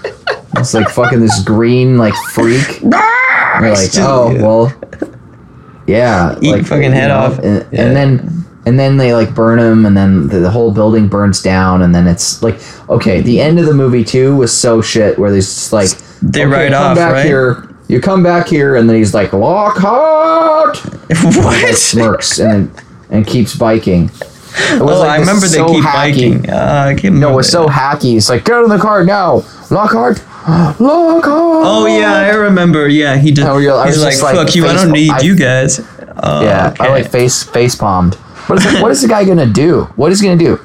It's 0.56 0.74
like 0.74 0.88
fucking 0.90 1.20
this 1.20 1.42
green 1.42 1.98
like 1.98 2.14
freak. 2.32 2.80
You're 2.82 3.72
like, 3.72 3.90
oh 3.96 4.34
well, 4.36 4.72
yeah. 5.86 6.36
Eat 6.42 6.52
like, 6.52 6.66
fucking 6.66 6.84
you 6.84 6.90
head 6.92 7.10
off. 7.10 7.38
And, 7.38 7.66
Yeah. 7.72 7.82
and 7.86 7.96
then 7.96 8.45
and 8.66 8.78
then 8.78 8.96
they 8.98 9.14
like 9.14 9.34
burn 9.34 9.58
him, 9.58 9.86
and 9.86 9.96
then 9.96 10.28
the, 10.28 10.40
the 10.40 10.50
whole 10.50 10.70
building 10.72 11.08
burns 11.08 11.40
down, 11.40 11.82
and 11.82 11.94
then 11.94 12.06
it's 12.06 12.42
like, 12.42 12.60
okay, 12.90 13.20
the 13.22 13.40
end 13.40 13.58
of 13.58 13.66
the 13.66 13.74
movie 13.74 14.04
too 14.04 14.36
was 14.36 14.52
so 14.56 14.82
shit, 14.82 15.18
where 15.18 15.30
there's 15.30 15.46
just 15.46 15.72
like 15.72 15.88
They 16.20 16.42
okay, 16.44 16.50
write 16.52 16.72
come 16.72 16.90
off, 16.90 16.96
back 16.96 17.12
right? 17.12 17.24
here. 17.26 17.68
You 17.88 18.00
come 18.00 18.22
back 18.24 18.48
here, 18.48 18.74
and 18.76 18.88
then 18.88 18.96
he's 18.96 19.14
like, 19.14 19.32
Lockhart 19.32 20.76
what 21.36 21.76
smirks 21.76 22.38
and 22.40 22.68
then 22.74 22.84
and 23.10 23.26
keeps 23.26 23.54
biking. 23.56 24.10
It 24.58 24.80
was 24.82 24.96
oh 24.96 25.00
like 25.00 25.10
i 25.10 25.18
remember 25.18 25.46
they 25.46 25.58
so 25.58 25.66
keep 25.68 25.84
hacky. 25.84 25.92
biking 26.40 26.50
uh, 26.50 26.84
i 26.88 26.94
can't 26.94 27.16
No, 27.16 27.38
it's 27.38 27.50
so 27.50 27.66
hacky. 27.68 28.16
It's 28.16 28.28
like, 28.30 28.44
get 28.46 28.62
in 28.62 28.70
the 28.70 28.78
car 28.78 29.04
now. 29.04 29.42
Lockhart. 29.70 30.18
Lockhart. 30.80 31.62
Oh 31.66 31.86
yeah, 31.86 32.14
I 32.14 32.30
remember. 32.34 32.88
Yeah, 32.88 33.16
he 33.18 33.32
just 33.32 33.46
Oh, 33.46 33.58
yeah, 33.58 33.74
I 33.74 33.86
he's 33.86 33.96
was 33.96 34.04
like, 34.04 34.12
just 34.12 34.22
like 34.22 34.34
"Fuck 34.36 34.54
you! 34.56 34.66
I 34.66 34.72
don't 34.74 34.90
need 34.92 35.10
I- 35.10 35.20
you 35.20 35.36
guys." 35.36 35.78
Oh, 36.22 36.42
Yeah, 36.42 36.70
okay. 36.72 36.84
I 36.84 36.88
like 36.90 37.10
face 37.10 37.42
face 37.42 37.74
palmed. 37.74 38.14
What 38.48 38.64
is, 38.64 38.80
what 38.82 38.90
is 38.90 39.02
the 39.02 39.08
guy 39.08 39.24
gonna 39.24 39.46
do? 39.46 39.84
What 39.96 40.12
is 40.12 40.20
he 40.20 40.26
gonna 40.28 40.38
do? 40.38 40.60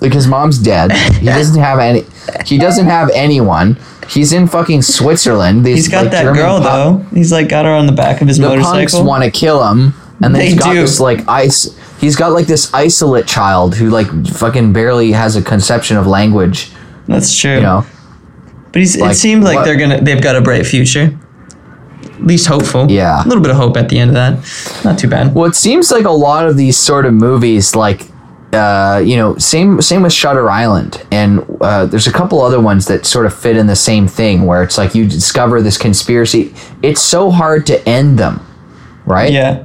Like 0.00 0.12
his 0.12 0.26
mom's 0.26 0.58
dead. 0.58 0.92
He 0.92 1.26
doesn't 1.38 1.60
have 1.60 1.78
any. 1.78 2.04
He 2.46 2.58
doesn't 2.58 2.86
have 2.86 3.10
anyone. 3.14 3.78
He's 4.08 4.32
in 4.32 4.46
fucking 4.46 4.82
Switzerland. 4.82 5.64
These, 5.66 5.76
He's 5.76 5.88
got 5.88 6.02
like, 6.02 6.12
that 6.12 6.22
German 6.22 6.40
girl 6.40 6.60
punk- 6.60 6.64
though. 7.10 7.16
He's 7.16 7.32
like 7.32 7.48
got 7.48 7.64
her 7.64 7.72
on 7.72 7.86
the 7.86 7.92
back 7.92 8.20
of 8.22 8.28
his 8.28 8.38
The 8.38 8.46
punks 8.48 8.62
motorcycle. 8.64 9.04
want 9.06 9.24
to 9.24 9.30
kill 9.30 9.66
him, 9.68 9.92
and 10.22 10.34
then 10.34 10.34
They 10.34 10.50
he's 10.50 10.58
got 10.58 10.72
do. 10.74 10.80
this 10.80 11.00
like 11.00 11.26
ice. 11.28 11.76
He's 12.00 12.14
got 12.14 12.32
like 12.32 12.46
this 12.46 12.72
isolate 12.72 13.26
child 13.26 13.74
who 13.74 13.90
like 13.90 14.06
fucking 14.28 14.72
barely 14.72 15.12
has 15.12 15.34
a 15.36 15.42
conception 15.42 15.96
of 15.96 16.06
language. 16.06 16.70
That's 17.08 17.36
true. 17.36 17.56
You 17.56 17.60
know. 17.62 17.86
but 18.72 18.76
he's, 18.80 18.94
it 18.96 19.14
seems 19.16 19.44
like 19.44 19.56
what- 19.56 19.64
they're 19.64 19.76
gonna. 19.76 20.00
They've 20.00 20.22
got 20.22 20.36
a 20.36 20.40
bright 20.40 20.64
future. 20.66 21.18
At 22.18 22.26
least 22.26 22.46
hopeful. 22.46 22.90
Yeah. 22.90 23.24
a 23.24 23.26
little 23.26 23.42
bit 23.42 23.50
of 23.50 23.56
hope 23.56 23.76
at 23.76 23.88
the 23.88 23.98
end 23.98 24.10
of 24.10 24.14
that. 24.14 24.84
Not 24.84 24.98
too 24.98 25.08
bad. 25.08 25.34
Well, 25.34 25.46
it 25.46 25.54
seems 25.54 25.90
like 25.90 26.04
a 26.04 26.10
lot 26.10 26.46
of 26.46 26.56
these 26.56 26.76
sort 26.76 27.06
of 27.06 27.14
movies, 27.14 27.74
like 27.74 28.06
uh, 28.52 29.02
you 29.04 29.16
know, 29.16 29.36
same 29.36 29.80
same 29.82 30.02
with 30.02 30.12
Shutter 30.12 30.48
Island, 30.48 31.04
and 31.12 31.44
uh, 31.60 31.84
there's 31.86 32.06
a 32.06 32.12
couple 32.12 32.40
other 32.40 32.60
ones 32.60 32.86
that 32.86 33.04
sort 33.04 33.26
of 33.26 33.38
fit 33.38 33.56
in 33.56 33.66
the 33.66 33.76
same 33.76 34.08
thing, 34.08 34.46
where 34.46 34.62
it's 34.62 34.78
like 34.78 34.94
you 34.94 35.06
discover 35.06 35.60
this 35.60 35.76
conspiracy. 35.76 36.54
It's 36.82 37.02
so 37.02 37.30
hard 37.30 37.66
to 37.66 37.86
end 37.88 38.18
them, 38.18 38.40
right? 39.04 39.30
Yeah. 39.30 39.64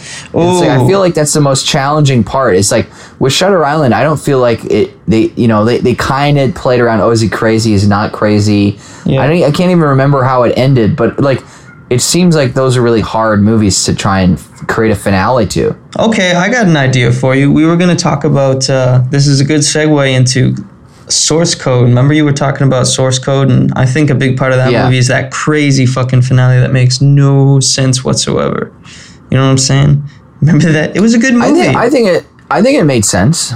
It's 0.00 0.34
like, 0.34 0.70
I 0.70 0.86
feel 0.86 1.00
like 1.00 1.14
that's 1.14 1.32
the 1.32 1.40
most 1.40 1.66
challenging 1.66 2.22
part. 2.22 2.54
It's 2.54 2.70
like 2.70 2.88
with 3.20 3.32
Shutter 3.32 3.64
Island, 3.64 3.94
I 3.94 4.02
don't 4.02 4.20
feel 4.20 4.38
like 4.40 4.64
it. 4.64 4.94
They, 5.06 5.32
you 5.36 5.48
know, 5.48 5.64
they, 5.64 5.78
they 5.78 5.94
kind 5.94 6.38
of 6.38 6.54
played 6.54 6.80
around. 6.80 7.00
Oh, 7.00 7.10
is 7.10 7.20
he 7.20 7.28
crazy? 7.28 7.72
Is 7.72 7.82
he 7.82 7.88
not 7.88 8.12
crazy? 8.12 8.78
Yeah. 9.04 9.22
I 9.22 9.26
don't. 9.26 9.42
I 9.42 9.50
can't 9.50 9.70
even 9.70 9.80
remember 9.80 10.22
how 10.22 10.42
it 10.44 10.56
ended. 10.56 10.96
But 10.96 11.20
like, 11.20 11.40
it 11.90 12.00
seems 12.02 12.36
like 12.36 12.54
those 12.54 12.76
are 12.76 12.82
really 12.82 13.00
hard 13.00 13.42
movies 13.42 13.84
to 13.84 13.94
try 13.94 14.20
and 14.20 14.38
create 14.68 14.90
a 14.90 14.96
finale 14.96 15.46
to. 15.46 15.76
Okay, 15.98 16.32
I 16.32 16.50
got 16.50 16.66
an 16.66 16.76
idea 16.76 17.12
for 17.12 17.34
you. 17.34 17.50
We 17.52 17.64
were 17.66 17.76
going 17.76 17.94
to 17.96 18.02
talk 18.02 18.24
about 18.24 18.68
uh, 18.68 19.02
this 19.10 19.26
is 19.26 19.40
a 19.40 19.44
good 19.44 19.60
segue 19.60 20.12
into 20.14 20.54
source 21.08 21.54
code. 21.54 21.88
Remember 21.88 22.12
you 22.12 22.24
were 22.24 22.32
talking 22.32 22.66
about 22.66 22.86
source 22.86 23.18
code, 23.18 23.50
and 23.50 23.72
I 23.74 23.86
think 23.86 24.10
a 24.10 24.14
big 24.14 24.36
part 24.36 24.52
of 24.52 24.58
that 24.58 24.70
Yeah. 24.70 24.84
movie 24.84 24.98
is 24.98 25.08
that 25.08 25.30
crazy 25.32 25.86
fucking 25.86 26.22
finale 26.22 26.60
that 26.60 26.72
makes 26.72 27.00
no 27.00 27.60
sense 27.60 28.04
whatsoever. 28.04 28.70
You 29.30 29.36
know 29.38 29.44
what 29.44 29.50
I'm 29.50 29.58
saying? 29.58 30.02
Remember 30.40 30.70
that? 30.72 30.94
It 30.96 31.00
was 31.00 31.14
a 31.14 31.18
good 31.18 31.34
movie. 31.34 31.60
I 31.60 31.64
think. 31.64 31.76
I 31.76 31.90
think 31.90 32.08
it. 32.08 32.26
I 32.50 32.62
think 32.62 32.78
it 32.78 32.84
made 32.84 33.04
sense. 33.04 33.52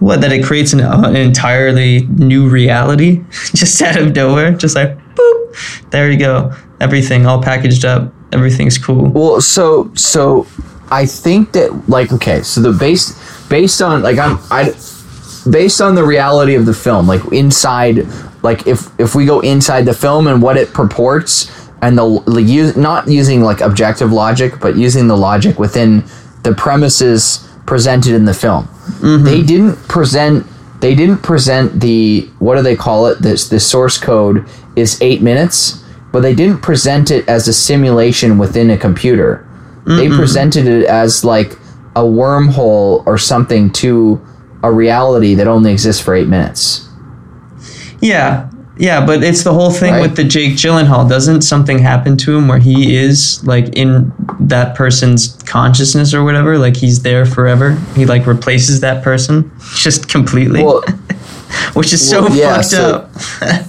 what 0.00 0.22
that 0.22 0.32
it 0.32 0.42
creates 0.44 0.72
an, 0.72 0.80
uh, 0.80 1.02
an 1.04 1.14
entirely 1.16 2.06
new 2.16 2.48
reality 2.48 3.22
just 3.54 3.80
out 3.82 3.96
of 3.98 4.14
nowhere, 4.14 4.52
just 4.52 4.74
like 4.76 4.96
boop. 5.14 5.90
There 5.90 6.10
you 6.10 6.18
go. 6.18 6.52
Everything 6.80 7.26
all 7.26 7.42
packaged 7.42 7.84
up. 7.84 8.12
Everything's 8.32 8.78
cool. 8.78 9.10
Well, 9.10 9.40
so 9.40 9.92
so 9.94 10.46
I 10.90 11.06
think 11.06 11.52
that 11.52 11.88
like 11.88 12.12
okay, 12.12 12.42
so 12.42 12.60
the 12.60 12.72
base 12.72 13.12
based 13.48 13.82
on 13.82 14.02
like 14.02 14.18
I'm 14.18 14.38
I 14.50 14.74
based 15.50 15.80
on 15.80 15.94
the 15.94 16.04
reality 16.04 16.54
of 16.54 16.66
the 16.66 16.74
film, 16.74 17.06
like 17.06 17.24
inside 17.32 18.06
like 18.42 18.66
if 18.66 18.88
if 18.98 19.14
we 19.14 19.26
go 19.26 19.40
inside 19.40 19.84
the 19.84 19.94
film 19.94 20.26
and 20.26 20.40
what 20.42 20.56
it 20.56 20.72
purports 20.72 21.50
and 21.82 21.96
the, 21.96 22.22
the 22.26 22.42
use 22.42 22.76
not 22.76 23.08
using 23.08 23.42
like 23.42 23.60
objective 23.60 24.12
logic, 24.12 24.54
but 24.60 24.76
using 24.76 25.08
the 25.08 25.16
logic 25.16 25.58
within 25.58 26.04
the 26.42 26.54
premises 26.54 27.48
presented 27.66 28.14
in 28.14 28.24
the 28.24 28.34
film. 28.34 28.64
Mm-hmm. 28.64 29.24
They 29.24 29.42
didn't 29.42 29.76
present 29.88 30.46
they 30.80 30.94
didn't 30.94 31.18
present 31.18 31.80
the 31.80 32.28
what 32.38 32.56
do 32.56 32.62
they 32.62 32.76
call 32.76 33.06
it? 33.06 33.18
This 33.20 33.48
the 33.48 33.60
source 33.60 33.98
code 33.98 34.46
is 34.76 35.00
eight 35.02 35.22
minutes, 35.22 35.79
but 36.12 36.20
they 36.20 36.34
didn't 36.34 36.58
present 36.62 37.10
it 37.10 37.28
as 37.28 37.46
a 37.48 37.52
simulation 37.52 38.38
within 38.38 38.70
a 38.70 38.76
computer. 38.76 39.46
They 39.86 40.08
presented 40.08 40.66
it 40.68 40.84
as 40.86 41.24
like 41.24 41.52
a 41.96 42.02
wormhole 42.02 43.04
or 43.06 43.18
something 43.18 43.70
to 43.72 44.20
a 44.62 44.70
reality 44.70 45.34
that 45.34 45.48
only 45.48 45.72
exists 45.72 46.00
for 46.02 46.14
eight 46.14 46.28
minutes. 46.28 46.86
Yeah, 48.00 48.48
yeah, 48.78 49.04
but 49.04 49.22
it's 49.24 49.42
the 49.42 49.52
whole 49.52 49.70
thing 49.70 49.92
Right. 49.94 50.02
with 50.02 50.16
the 50.16 50.24
Jake 50.24 50.54
Gyllenhaal. 50.54 51.08
Doesn't 51.08 51.42
something 51.42 51.78
happen 51.80 52.16
to 52.18 52.36
him 52.36 52.46
where 52.48 52.58
he 52.60 52.94
is 52.96 53.44
like 53.44 53.68
in 53.76 54.12
that 54.40 54.74
person's 54.74 55.36
consciousness 55.46 56.14
or 56.14 56.22
whatever? 56.24 56.56
Like 56.56 56.76
he's 56.76 57.02
there 57.02 57.26
forever. 57.26 57.72
He 57.96 58.06
like 58.06 58.26
replaces 58.26 58.80
that 58.80 59.02
person 59.02 59.50
just 59.74 60.08
completely, 60.08 60.62
Well, 60.62 60.82
which 61.74 61.92
is 61.92 62.08
so 62.08 62.28
yeah, 62.28 62.54
fucked 62.56 62.66
so- 62.68 63.08
up. 63.42 63.66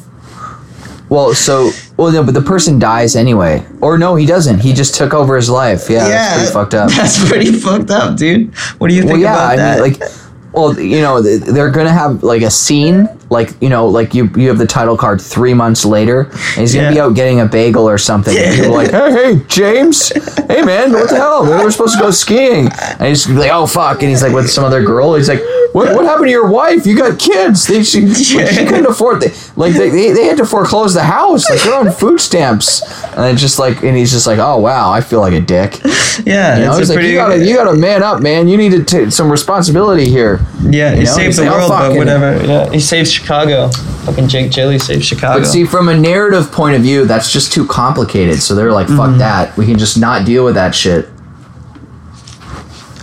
well, 1.09 1.33
so 1.33 1.71
well, 2.01 2.11
no, 2.11 2.23
but 2.23 2.33
the 2.33 2.41
person 2.41 2.79
dies 2.79 3.15
anyway, 3.15 3.63
or 3.79 3.95
no, 3.97 4.15
he 4.15 4.25
doesn't. 4.25 4.59
He 4.59 4.73
just 4.73 4.95
took 4.95 5.13
over 5.13 5.35
his 5.35 5.51
life. 5.51 5.87
Yeah, 5.87 6.07
that's 6.07 6.35
pretty 6.35 6.51
fucked 6.51 6.73
up. 6.73 6.89
That's 6.97 7.29
pretty 7.29 7.51
fucked 7.51 7.91
up, 7.91 8.17
dude. 8.17 8.55
What 8.79 8.87
do 8.87 8.95
you 8.95 9.01
think 9.01 9.13
well, 9.13 9.21
yeah, 9.21 9.33
about 9.33 9.51
I 9.51 9.55
that? 9.57 9.81
mean, 9.81 9.99
like, 9.99 10.11
Well, 10.53 10.77
you 10.77 10.99
know, 11.01 11.21
they're 11.21 11.71
gonna 11.71 11.93
have 11.93 12.23
like 12.23 12.41
a 12.41 12.51
scene, 12.51 13.07
like 13.29 13.51
you 13.61 13.69
know, 13.69 13.87
like 13.87 14.13
you 14.13 14.29
you 14.35 14.49
have 14.49 14.57
the 14.57 14.67
title 14.67 14.97
card 14.97 15.21
three 15.21 15.53
months 15.53 15.85
later, 15.85 16.23
and 16.23 16.57
he's 16.57 16.75
gonna 16.75 16.91
be 16.91 16.99
out 16.99 17.15
getting 17.15 17.39
a 17.39 17.45
bagel 17.45 17.87
or 17.87 17.97
something. 17.97 18.35
And 18.37 18.55
people 18.55 18.73
are 18.73 18.83
like, 18.83 18.91
hey, 18.91 19.11
hey, 19.35 19.45
James, 19.47 20.09
hey 20.47 20.61
man, 20.61 20.91
what 20.91 21.09
the 21.09 21.15
hell? 21.15 21.45
We 21.45 21.51
were 21.63 21.71
supposed 21.71 21.95
to 21.97 22.03
go 22.03 22.11
skiing, 22.11 22.67
and 22.99 23.07
he's 23.07 23.25
be 23.25 23.33
like, 23.33 23.51
oh 23.51 23.65
fuck, 23.65 24.01
and 24.01 24.09
he's 24.09 24.21
like 24.21 24.33
with 24.33 24.49
some 24.49 24.65
other 24.65 24.83
girl. 24.83 25.15
He's 25.15 25.29
like, 25.29 25.39
what 25.71 25.95
what 25.95 26.03
happened 26.03 26.27
to 26.27 26.31
your 26.31 26.49
wife? 26.49 26.85
You 26.85 26.97
got 26.97 27.17
kids? 27.17 27.67
They 27.67 27.83
she, 27.83 28.13
she 28.13 28.37
couldn't 28.37 28.85
afford 28.89 29.21
they, 29.21 29.31
like 29.55 29.73
they, 29.73 29.89
they 29.89 30.11
they 30.11 30.25
had 30.25 30.37
to 30.37 30.45
foreclose 30.45 30.93
the 30.93 31.03
house. 31.03 31.49
Like 31.49 31.61
they're 31.61 31.79
on 31.79 31.89
food 31.91 32.19
stamps, 32.19 32.81
and 33.15 33.25
it's 33.25 33.41
just 33.41 33.59
like, 33.59 33.83
and 33.83 33.95
he's 33.97 34.11
just 34.11 34.25
like, 34.27 34.39
oh 34.39 34.57
wow, 34.57 34.91
I 34.91 35.01
feel 35.01 35.19
like 35.19 35.33
a 35.33 35.41
dick. 35.41 35.79
Yeah, 36.25 36.57
You 36.57 36.65
know, 36.65 36.71
it's 36.71 36.79
he's 36.79 36.89
a 36.89 36.93
like, 36.93 36.97
pretty. 36.97 37.09
you 37.09 37.15
gotta, 37.15 37.45
you 37.45 37.55
gotta 37.55 37.73
man 37.77 38.03
up, 38.03 38.21
man. 38.21 38.49
You 38.49 38.57
need 38.57 38.73
to 38.73 38.83
take 38.83 39.11
some 39.13 39.31
responsibility 39.31 40.09
here. 40.09 40.45
yeah, 40.61 40.91
he 40.91 40.99
you 40.99 41.05
know, 41.05 41.11
saved 41.13 41.37
the 41.37 41.43
like, 41.43 41.51
world, 41.51 41.69
but 41.69 41.95
whatever. 41.95 42.45
Yeah, 42.45 42.69
he 42.69 42.81
saved 42.81 43.07
Chicago. 43.09 43.69
Fucking 44.05 44.27
Jake 44.27 44.51
Gilly 44.51 44.77
saved 44.77 45.05
Chicago. 45.05 45.39
But 45.39 45.45
see, 45.47 45.63
from 45.63 45.87
a 45.87 45.97
narrative 45.97 46.51
point 46.51 46.75
of 46.75 46.81
view, 46.81 47.05
that's 47.05 47.31
just 47.31 47.53
too 47.53 47.65
complicated. 47.65 48.41
So 48.41 48.55
they're 48.55 48.73
like, 48.73 48.87
fuck 48.87 48.97
Mm-hmm. 49.11 49.17
that. 49.19 49.55
We 49.57 49.65
can 49.65 49.77
just 49.79 49.97
not 49.97 50.25
deal 50.25 50.43
with 50.43 50.55
that 50.55 50.75
shit. 50.75 51.07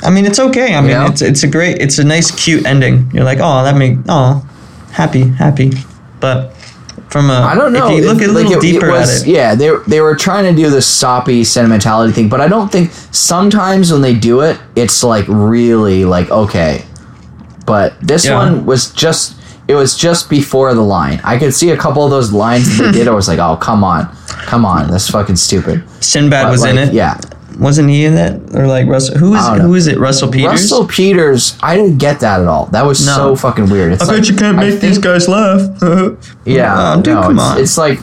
I 0.02 0.10
mean, 0.10 0.26
it's 0.26 0.38
okay. 0.38 0.74
I 0.74 0.80
mean, 0.82 0.90
know? 0.90 1.06
it's 1.06 1.22
it's 1.22 1.42
a 1.42 1.48
great, 1.48 1.78
it's 1.80 1.98
a 1.98 2.04
nice, 2.04 2.30
cute 2.30 2.66
ending. 2.66 3.10
You're 3.12 3.24
like, 3.24 3.38
oh, 3.40 3.64
that 3.64 3.76
make, 3.76 3.96
oh, 4.08 4.46
happy, 4.92 5.28
happy. 5.28 5.72
But 6.20 6.52
from 7.10 7.30
a, 7.30 7.34
I 7.40 7.54
don't 7.54 7.72
know. 7.72 7.88
If 7.90 7.96
you 8.04 8.06
look 8.12 8.20
It- 8.22 8.28
a 8.28 8.32
like, 8.32 8.44
little 8.48 8.52
it- 8.52 8.58
it 8.58 8.72
deeper 8.72 8.90
was- 8.90 9.22
at 9.22 9.26
it, 9.28 9.30
Yeah, 9.30 9.54
they 9.54 9.70
they 9.86 10.00
were 10.00 10.14
trying 10.14 10.44
to 10.54 10.62
do 10.62 10.68
the 10.70 10.82
soppy 10.82 11.44
sentimentality 11.44 12.12
thing, 12.12 12.28
but 12.28 12.40
I 12.40 12.48
don't 12.48 12.70
think 12.70 12.90
sometimes 13.10 13.90
when 13.92 14.02
they 14.02 14.14
do 14.14 14.40
it, 14.40 14.58
it's 14.76 15.02
like 15.02 15.24
really 15.28 16.04
like 16.04 16.30
okay. 16.30 16.84
But 17.66 17.94
this 18.00 18.24
Yeah. 18.24 18.36
one 18.36 18.66
was 18.66 18.90
just 18.90 19.34
it 19.68 19.74
was 19.74 19.94
just 19.94 20.30
before 20.30 20.72
the 20.74 20.80
line. 20.82 21.20
I 21.24 21.36
could 21.36 21.52
see 21.54 21.70
a 21.70 21.76
couple 21.76 22.02
of 22.04 22.10
those 22.10 22.32
lines 22.32 22.78
that 22.78 22.84
they 22.84 22.92
did. 23.00 23.08
I 23.08 23.12
was 23.12 23.28
like, 23.28 23.38
oh 23.38 23.56
come 23.56 23.84
on, 23.84 24.08
come 24.46 24.64
on, 24.64 24.90
that's 24.90 25.08
fucking 25.10 25.36
stupid. 25.36 25.84
Sinbad 26.00 26.44
But, 26.46 26.50
was 26.52 26.64
in 26.64 26.78
it. 26.78 26.94
Yeah. 26.94 27.18
Wasn't 27.58 27.88
he 27.90 28.04
in 28.04 28.14
that? 28.14 28.54
Or 28.54 28.66
like 28.66 28.86
Russell? 28.86 29.18
Who 29.18 29.34
is 29.34 29.40
I 29.44 29.50
don't 29.50 29.58
know. 29.58 29.64
who 29.68 29.74
is 29.74 29.86
it? 29.86 29.98
Russell 29.98 30.30
Peters. 30.30 30.50
Russell 30.52 30.86
Peters, 30.86 31.58
I 31.62 31.76
didn't 31.76 31.98
get 31.98 32.20
that 32.20 32.40
at 32.40 32.46
all. 32.46 32.66
That 32.66 32.86
was 32.86 33.04
No. 33.04 33.14
so 33.16 33.36
fucking 33.36 33.68
weird. 33.70 33.92
It's 33.94 34.02
I 34.02 34.16
bet 34.16 34.28
you 34.28 34.36
can't 34.36 34.56
make 34.56 34.80
these 34.80 34.98
guys 34.98 35.28
laugh. 35.28 35.60
Yeah, 36.44 36.94
Oh, 36.96 37.02
dude, 37.02 37.14
no, 37.14 37.22
come 37.22 37.32
it's, 37.36 37.42
on. 37.42 37.60
It's 37.60 37.78
like, 37.78 37.98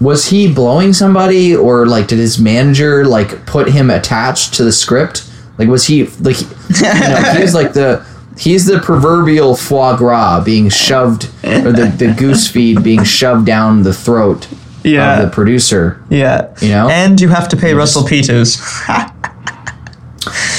was 0.00 0.26
he 0.30 0.52
blowing 0.52 0.92
somebody, 0.92 1.54
or 1.54 1.86
like 1.86 2.06
did 2.08 2.18
his 2.18 2.38
manager 2.38 3.04
like 3.04 3.44
put 3.46 3.68
him 3.70 3.90
attached 3.90 4.54
to 4.54 4.64
the 4.64 4.72
script? 4.72 5.28
Like, 5.58 5.68
was 5.68 5.86
he 5.86 6.04
like, 6.20 6.40
you 6.40 6.82
know, 6.82 7.34
he's 7.36 7.54
like 7.54 7.72
the 7.74 8.04
he's 8.38 8.64
the 8.66 8.78
proverbial 8.80 9.54
foie 9.56 9.96
gras 9.96 10.42
being 10.42 10.68
shoved, 10.70 11.24
or 11.44 11.70
the 11.72 11.92
the 11.96 12.14
goose 12.16 12.48
feed 12.48 12.82
being 12.82 13.04
shoved 13.04 13.46
down 13.46 13.82
the 13.82 13.92
throat 13.92 14.48
Yeah. 14.84 15.18
of 15.20 15.24
the 15.28 15.34
producer. 15.34 16.02
yeah, 16.10 16.48
You 16.60 16.68
know? 16.70 16.88
and 16.88 17.20
you 17.20 17.28
have 17.28 17.48
to 17.50 17.56
pay 17.56 17.74
Russell 17.74 18.04
Peters. 18.04 18.60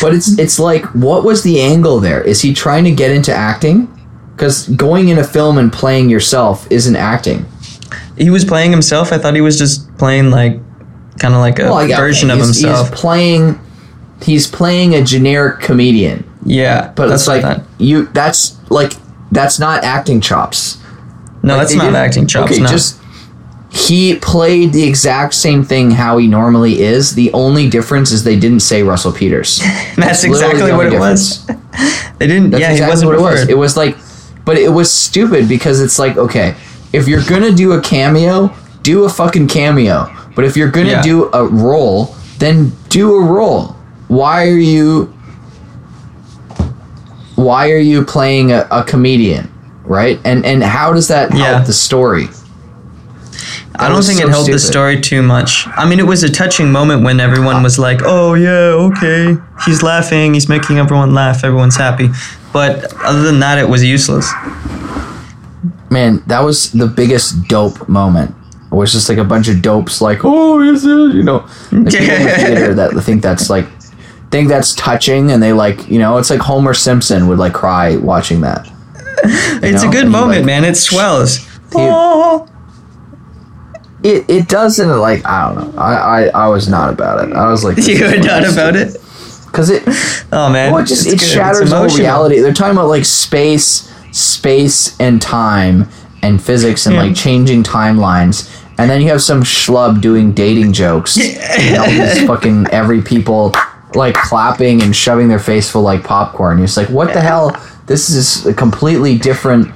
But 0.01 0.13
it's 0.13 0.37
it's 0.37 0.59
like, 0.59 0.83
what 0.93 1.23
was 1.23 1.43
the 1.43 1.61
angle 1.61 2.01
there? 2.01 2.21
Is 2.21 2.41
he 2.41 2.53
trying 2.53 2.83
to 2.83 2.91
get 2.91 3.11
into 3.11 3.33
acting? 3.33 3.87
Because 4.35 4.67
going 4.69 5.07
in 5.07 5.17
a 5.17 5.23
film 5.23 5.57
and 5.57 5.71
playing 5.71 6.09
yourself 6.09 6.69
isn't 6.69 6.95
acting. 6.97 7.45
he 8.17 8.29
was 8.29 8.43
playing 8.43 8.71
himself. 8.71 9.13
I 9.13 9.17
thought 9.17 9.35
he 9.35 9.41
was 9.41 9.57
just 9.57 9.95
playing 9.97 10.31
like, 10.31 10.59
kind 11.19 11.33
of 11.33 11.39
like 11.39 11.59
a 11.59 11.63
Well, 11.63 11.87
version 11.87 12.29
of 12.29 12.37
he's- 12.37 12.47
himself. 12.59 12.89
He's 12.89 12.99
playing. 12.99 13.59
He's 14.21 14.47
playing 14.47 14.95
a 14.95 15.01
generic 15.03 15.59
comedian, 15.61 16.23
yeah, 16.45 16.91
but 16.95 17.07
that's 17.07 17.23
it's 17.27 17.27
like 17.43 17.61
you. 17.77 18.05
That's 18.07 18.57
like 18.69 18.93
that's 19.31 19.59
not 19.59 19.83
acting 19.83 20.19
chops. 20.21 20.77
no, 21.41 21.55
Like, 21.55 21.61
that's 21.67 21.75
not 21.75 21.93
acting 21.93 22.27
chops. 22.27 22.51
Okay, 22.51 22.61
no. 22.61 22.67
just 22.69 22.99
he 23.73 24.15
played 24.17 24.71
the 24.71 24.83
exact 24.83 25.33
same 25.33 25.63
thing 25.63 25.89
how 25.89 26.19
he 26.19 26.27
normally 26.27 26.79
is. 26.83 27.15
The 27.15 27.33
only 27.33 27.67
difference 27.67 28.11
is 28.11 28.23
they 28.23 28.37
didn't 28.39 28.59
say 28.59 28.83
Russell 28.83 29.11
Peters. 29.11 29.57
that's 29.97 30.23
literally 30.23 30.45
exactly 30.51 30.71
what 30.73 30.93
it 30.93 30.99
was. 30.99 31.43
They 32.19 32.27
didn't. 32.27 32.51
That's 32.51 32.61
yeah, 32.61 32.71
exactly 32.71 32.85
he 32.85 32.89
wasn't 32.89 33.07
what 33.09 33.17
it 33.17 33.21
was. 33.21 33.49
It 33.49 33.57
was 33.57 33.75
like, 33.75 33.97
but 34.45 34.57
it 34.57 34.69
was 34.69 34.91
stupid 34.91 35.49
because 35.49 35.81
it's 35.81 35.97
like, 35.97 36.17
okay, 36.17 36.55
if 36.93 37.07
you're 37.07 37.23
gonna 37.23 37.51
do 37.51 37.71
a 37.71 37.81
cameo, 37.81 38.55
do 38.83 39.05
a 39.05 39.09
fucking 39.09 39.47
cameo. 39.47 40.07
But 40.35 40.45
if 40.45 40.55
you're 40.55 40.69
gonna 40.69 40.91
Yeah. 40.91 41.01
do 41.01 41.31
a 41.33 41.43
role, 41.43 42.15
then 42.37 42.73
do 42.89 43.15
a 43.15 43.23
role. 43.25 43.75
Why 44.07 44.47
are 44.49 44.57
you? 44.59 45.11
Why 47.35 47.71
are 47.71 47.77
you 47.79 48.05
playing 48.05 48.51
a, 48.51 48.67
a 48.69 48.83
comedian, 48.83 49.51
right? 49.83 50.19
And 50.23 50.45
and 50.45 50.61
how 50.63 50.93
does 50.93 51.07
that 51.07 51.31
help 51.31 51.65
the 51.65 51.73
story? 51.73 52.27
I 53.83 53.89
don't 53.89 54.03
think 54.03 54.19
so 54.19 54.25
it 54.27 54.29
helped 54.29 54.51
the 54.51 54.59
story 54.59 54.99
too 54.99 55.21
much. 55.21 55.67
I 55.75 55.87
mean, 55.87 55.99
it 55.99 56.05
was 56.07 56.23
a 56.23 56.29
touching 56.29 56.71
moment 56.71 57.03
when 57.03 57.19
everyone 57.19 57.61
was 57.63 57.77
like, 57.77 58.01
"Oh 58.03 58.33
yeah, 58.33 58.49
okay, 58.89 59.35
he's 59.65 59.83
laughing, 59.83 60.33
he's 60.33 60.47
making 60.49 60.77
everyone 60.79 61.13
laugh, 61.13 61.43
everyone's 61.43 61.75
happy." 61.75 62.09
But 62.51 62.93
other 63.03 63.23
than 63.23 63.39
that, 63.39 63.57
it 63.57 63.67
was 63.67 63.83
useless. 63.83 64.31
Man, 65.89 66.23
that 66.27 66.39
was 66.41 66.71
the 66.71 66.87
biggest 66.87 67.47
dope 67.47 67.87
moment. 67.87 68.33
It 68.71 68.75
was 68.75 68.91
just 68.91 69.07
like 69.09 69.19
a 69.19 69.23
bunch 69.23 69.47
of 69.47 69.61
dopes, 69.61 70.01
like, 70.01 70.19
oh, 70.23 70.59
is 70.61 70.83
it? 70.85 71.15
You 71.15 71.23
know, 71.23 71.37
like 71.71 71.85
the 71.91 71.91
theater 72.37 72.73
that 72.73 72.91
think 73.03 73.21
that's 73.21 73.49
like, 73.49 73.67
think 74.31 74.49
that's 74.49 74.73
touching, 74.75 75.31
and 75.31 75.41
they 75.43 75.53
like, 75.53 75.87
you 75.89 75.99
know, 75.99 76.17
it's 76.17 76.29
like 76.31 76.39
Homer 76.39 76.73
Simpson 76.73 77.27
would 77.27 77.37
like 77.37 77.53
cry 77.53 77.97
watching 77.97 78.41
that. 78.41 78.67
It's 79.63 79.83
know, 79.83 79.89
a 79.89 79.91
good 79.91 80.03
and 80.03 80.11
moment, 80.11 80.37
like- 80.39 80.45
man. 80.45 80.65
It 80.65 80.75
swells. 80.75 81.37
He- 81.37 81.47
Oh. 81.75 82.47
It 84.03 84.29
it 84.29 84.47
doesn't 84.49 84.99
like 84.99 85.25
I 85.25 85.53
don't 85.53 85.75
know. 85.75 85.81
I 85.81 85.93
I, 85.93 86.45
I 86.45 86.47
was 86.49 86.67
not 86.67 86.91
about 86.93 87.27
it. 87.27 87.33
I 87.33 87.49
was 87.49 87.63
like, 87.63 87.77
You 87.87 88.03
were 88.05 88.17
not 88.17 88.43
about 88.51 88.75
it. 88.75 88.93
because 89.45 89.69
it 89.69 89.83
Oh 90.31 90.49
man, 90.51 90.71
well, 90.73 90.83
it 90.83 90.87
just 90.87 91.05
it's 91.07 91.13
it 91.15 91.19
good. 91.19 91.33
Shatters 91.33 91.71
all 91.71 91.87
reality. 91.87 92.39
They're 92.39 92.53
talking 92.53 92.75
about 92.75 92.87
like 92.89 93.05
space, 93.05 93.89
space 94.11 94.99
and 94.99 95.21
time 95.21 95.87
and 96.21 96.41
physics 96.41 96.85
and 96.85 96.95
Yeah. 96.95 97.03
like 97.03 97.15
changing 97.15 97.63
timelines. 97.63 98.49
And 98.77 98.89
then 98.89 99.01
you 99.01 99.09
have 99.09 99.21
some 99.21 99.43
schlub 99.43 100.01
doing 100.01 100.33
dating 100.33 100.73
jokes. 100.73 101.17
and 101.17 101.77
all 101.77 101.85
these 101.87 102.25
fucking 102.27 102.67
every 102.71 103.01
people 103.01 103.53
like 103.95 104.15
clapping 104.15 104.81
and 104.81 104.95
shoving 104.95 105.27
their 105.29 105.37
face 105.39 105.69
full 105.69 105.83
like 105.83 106.03
popcorn. 106.03 106.57
You're 106.57 106.65
just 106.67 106.77
like, 106.77 106.89
what 106.89 107.13
the 107.13 107.21
hell? 107.21 107.51
This 107.85 108.09
is 108.09 108.45
a 108.47 108.53
completely 108.53 109.17
different. 109.17 109.71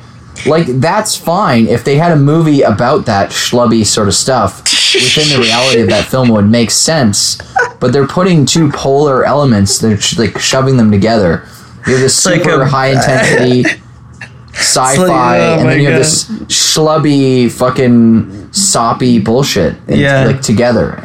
Like 0.47 0.67
that's 0.67 1.15
fine 1.15 1.67
if 1.67 1.83
they 1.83 1.97
had 1.97 2.11
a 2.11 2.15
movie 2.15 2.61
about 2.61 3.05
that 3.05 3.29
schlubby 3.31 3.85
sort 3.85 4.07
of 4.07 4.13
stuff 4.15 4.63
within 4.93 5.29
the 5.29 5.39
reality 5.41 5.81
of 5.81 5.89
that 5.89 6.05
film 6.11 6.29
would 6.29 6.45
make 6.49 6.71
sense. 6.71 7.37
But 7.79 7.93
they're 7.93 8.07
putting 8.07 8.45
two 8.45 8.71
polar 8.71 9.23
elements. 9.23 9.79
They're 9.79 9.97
sh- 9.99 10.17
like 10.17 10.39
shoving 10.39 10.77
them 10.77 10.89
together. 10.91 11.45
You 11.85 11.93
have 11.93 12.01
this 12.01 12.25
like 12.25 12.41
super 12.43 12.61
a- 12.61 12.67
high 12.67 12.87
intensity 12.91 13.63
sci-fi, 14.53 15.39
oh 15.39 15.59
and 15.59 15.69
then 15.69 15.79
you 15.79 15.87
have 15.89 15.99
this 15.99 16.25
schlubby 16.47 17.51
fucking 17.51 18.51
soppy 18.51 19.19
bullshit. 19.19 19.75
and, 19.87 19.97
Yeah. 19.99 20.25
like 20.25 20.41
together. 20.41 21.03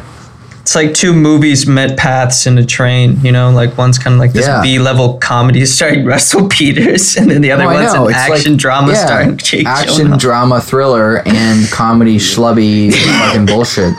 It's 0.73 0.75
like 0.83 0.95
two 0.95 1.13
movies 1.13 1.67
met 1.67 1.97
paths 1.99 2.47
in 2.47 2.57
a 2.57 2.65
train. 2.65 3.19
You 3.23 3.31
know, 3.31 3.51
like 3.51 3.77
one's 3.77 3.99
kind 3.99 4.15
of 4.15 4.19
like 4.19 4.33
this 4.33 4.47
Yeah. 4.47 4.59
B-level 4.63 5.19
comedy 5.19 5.63
starring 5.67 6.03
Russell 6.03 6.47
Peters, 6.49 7.15
and 7.15 7.29
then 7.29 7.41
the 7.43 7.51
other 7.51 7.65
Oh, 7.65 7.73
one's 7.75 7.93
an 7.93 8.03
it's 8.07 8.15
action 8.15 8.53
like- 8.53 8.59
drama 8.61 8.93
yeah, 8.93 9.05
starring 9.05 9.37
Jake 9.49 9.67
action 9.67 10.07
Gyllenhaal. 10.07 10.19
drama 10.19 10.61
thriller 10.61 11.21
and 11.27 11.69
comedy 11.69 12.17
schlubby 12.17 12.91
fucking 12.91 13.45
bullshit. 13.45 13.93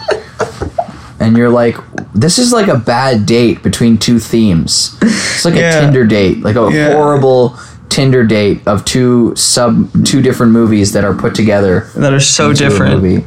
And 1.21 1.37
you're 1.37 1.49
like, 1.49 1.77
this 2.13 2.41
is 2.41 2.53
like 2.53 2.67
a 2.67 2.77
bad 2.77 3.25
date 3.25 3.63
between 3.63 3.97
two 3.97 4.19
themes. 4.19 4.99
It's 5.01 5.45
like 5.45 5.55
Yeah. 5.61 5.79
a 5.79 5.81
Tinder 5.83 6.05
date, 6.05 6.43
like 6.43 6.57
a 6.57 6.69
Yeah. 6.73 6.93
horrible 6.95 7.57
Tinder 7.89 8.25
date 8.25 8.67
of 8.67 8.85
two 8.85 9.33
sub 9.37 10.05
two 10.05 10.21
different 10.23 10.51
movies 10.51 10.91
that 10.95 11.05
are 11.05 11.15
put 11.15 11.37
together. 11.37 11.89
that 11.95 12.13
are 12.13 12.19
so 12.19 12.53
different. 12.53 13.25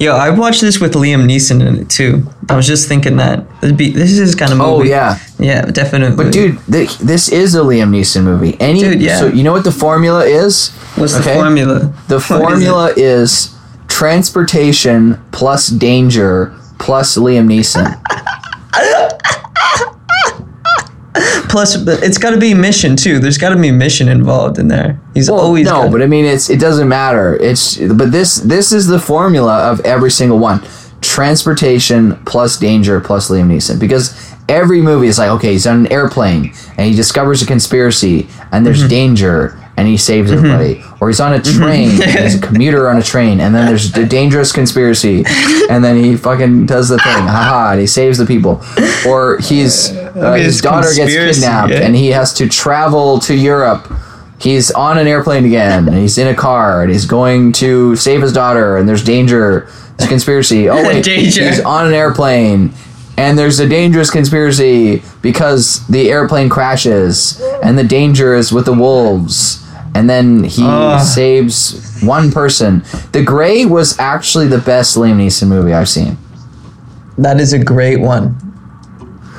Yo, 0.00 0.16
I 0.16 0.30
watched 0.30 0.62
this 0.62 0.80
with 0.80 0.94
Liam 0.94 1.26
Neeson 1.26 1.60
in 1.60 1.76
it 1.76 1.90
too. 1.90 2.26
I 2.50 2.56
was 2.56 2.66
just 2.66 2.88
thinking 2.88 3.16
that 3.16 3.44
be, 3.76 3.90
this 3.90 4.18
is 4.18 4.34
kind 4.34 4.52
of 4.52 4.60
oh, 4.60 4.78
movie. 4.78 4.88
Oh 4.90 4.92
yeah, 4.94 5.18
yeah, 5.38 5.62
definitely. 5.66 6.16
but 6.16 6.32
dude, 6.32 6.58
th- 6.70 6.96
this 6.98 7.28
is 7.28 7.54
a 7.54 7.58
Liam 7.58 7.90
Neeson 7.90 8.24
movie. 8.24 8.56
Any 8.58 8.80
Dude, 8.80 9.02
yeah. 9.02 9.18
so 9.18 9.26
you 9.28 9.42
know 9.42 9.52
what 9.52 9.64
the 9.64 9.72
formula 9.72 10.24
is? 10.24 10.70
what's 10.96 11.14
the 11.14 11.22
formula? 11.22 11.92
The 12.08 12.14
What 12.16 12.22
is 12.22 12.26
formula 12.26 12.92
is, 12.96 13.54
transportation 13.88 15.22
plus 15.30 15.68
danger 15.68 16.54
plus 16.78 17.18
Liam 17.18 17.46
Neeson. 17.48 18.00
Plus, 21.48 21.76
but 21.78 22.02
it's 22.02 22.18
got 22.18 22.30
to 22.30 22.36
be 22.38 22.52
mission 22.54 22.94
too. 22.94 23.18
There's 23.18 23.38
got 23.38 23.48
to 23.50 23.56
be 23.60 23.72
mission 23.72 24.08
involved 24.08 24.58
in 24.58 24.68
there. 24.68 25.00
He's 25.14 25.30
Well, 25.30 25.40
always 25.40 25.64
no, 25.64 25.84
got- 25.84 25.92
but 25.92 26.02
I 26.02 26.06
mean, 26.06 26.26
it's 26.26 26.50
it 26.50 26.60
doesn't 26.60 26.88
matter. 26.88 27.36
It's 27.36 27.78
but 27.78 28.12
this 28.12 28.36
this 28.36 28.70
is 28.70 28.86
the 28.86 28.98
formula 29.00 29.70
of 29.72 29.80
every 29.80 30.10
single 30.10 30.38
one: 30.38 30.60
transportation 31.00 32.16
plus 32.24 32.58
danger 32.58 33.00
plus 33.00 33.30
Liam 33.30 33.48
Neeson. 33.48 33.78
Because 33.78 34.34
every 34.48 34.80
movie 34.80 35.06
is 35.06 35.18
like, 35.18 35.30
okay, 35.30 35.52
he's 35.52 35.66
on 35.66 35.86
an 35.86 35.92
airplane 35.92 36.52
and 36.76 36.88
he 36.88 36.94
discovers 36.94 37.42
a 37.42 37.46
conspiracy 37.46 38.28
and 38.52 38.64
there's 38.64 38.80
mm-hmm. 38.80 38.88
danger 38.88 39.68
and 39.78 39.86
he 39.86 39.96
saves 39.96 40.32
mm-hmm. 40.32 40.44
everybody. 40.44 40.84
Or 41.00 41.08
he's 41.08 41.20
on 41.20 41.32
a 41.32 41.38
mm-hmm. 41.38 41.58
train, 41.58 41.90
and 42.02 42.18
he's 42.18 42.34
a 42.34 42.40
commuter 42.46 42.88
on 42.88 42.96
a 42.96 43.02
train, 43.02 43.40
and 43.40 43.54
then 43.54 43.66
there's 43.66 43.96
a 43.96 44.04
dangerous 44.04 44.50
conspiracy, 44.50 45.24
and 45.70 45.84
then 45.84 46.02
he 46.02 46.16
fucking 46.16 46.66
does 46.66 46.88
the 46.88 46.98
thing, 46.98 47.22
haha, 47.22 47.70
and 47.70 47.80
he 47.80 47.86
saves 47.86 48.18
the 48.18 48.26
people. 48.26 48.60
Or 49.06 49.38
he's 49.38 49.92
uh, 49.92 50.12
uh 50.16 50.34
his 50.34 50.46
his 50.46 50.60
daughter 50.60 50.88
gets 50.92 51.14
kidnapped 51.14 51.70
yeah. 51.70 51.82
and 51.82 51.94
he 51.94 52.08
has 52.08 52.34
to 52.34 52.48
travel 52.48 53.20
to 53.20 53.36
Europe. 53.36 53.92
He's 54.40 54.72
on 54.72 54.98
an 54.98 55.06
airplane 55.06 55.44
again, 55.44 55.86
and 55.86 55.96
he's 55.96 56.18
in 56.18 56.26
a 56.26 56.34
car, 56.34 56.82
and 56.82 56.90
he's 56.90 57.06
going 57.06 57.52
to 57.54 57.94
save 57.94 58.20
his 58.20 58.32
daughter, 58.32 58.76
and 58.76 58.88
there's 58.88 59.04
danger. 59.04 59.68
There's 59.98 60.06
a 60.06 60.08
conspiracy. 60.08 60.68
Oh 60.68 60.82
wait, 60.86 61.04
Danger. 61.04 61.48
he's 61.48 61.60
on 61.60 61.86
an 61.86 61.92
airplane, 61.94 62.72
and 63.16 63.36
there's 63.38 63.58
a 63.60 63.68
dangerous 63.68 64.10
conspiracy 64.10 65.02
because 65.22 65.86
the 65.88 66.10
airplane 66.10 66.48
crashes, 66.48 67.40
and 67.62 67.76
the 67.76 67.84
danger 67.84 68.34
is 68.34 68.52
with 68.52 68.64
the 68.64 68.72
wolves. 68.74 69.64
And 69.94 70.08
then 70.08 70.44
he 70.44 70.62
Ugh. 70.64 71.00
saves 71.04 72.00
one 72.02 72.30
person. 72.30 72.84
The 73.12 73.22
Gray 73.24 73.64
was 73.64 73.98
actually 73.98 74.46
the 74.46 74.58
best 74.58 74.96
Liam 74.96 75.16
Neeson 75.16 75.48
movie 75.48 75.72
I've 75.72 75.88
seen. 75.88 76.16
That 77.16 77.40
is 77.40 77.52
a 77.52 77.58
great 77.58 77.98
one. 77.98 78.36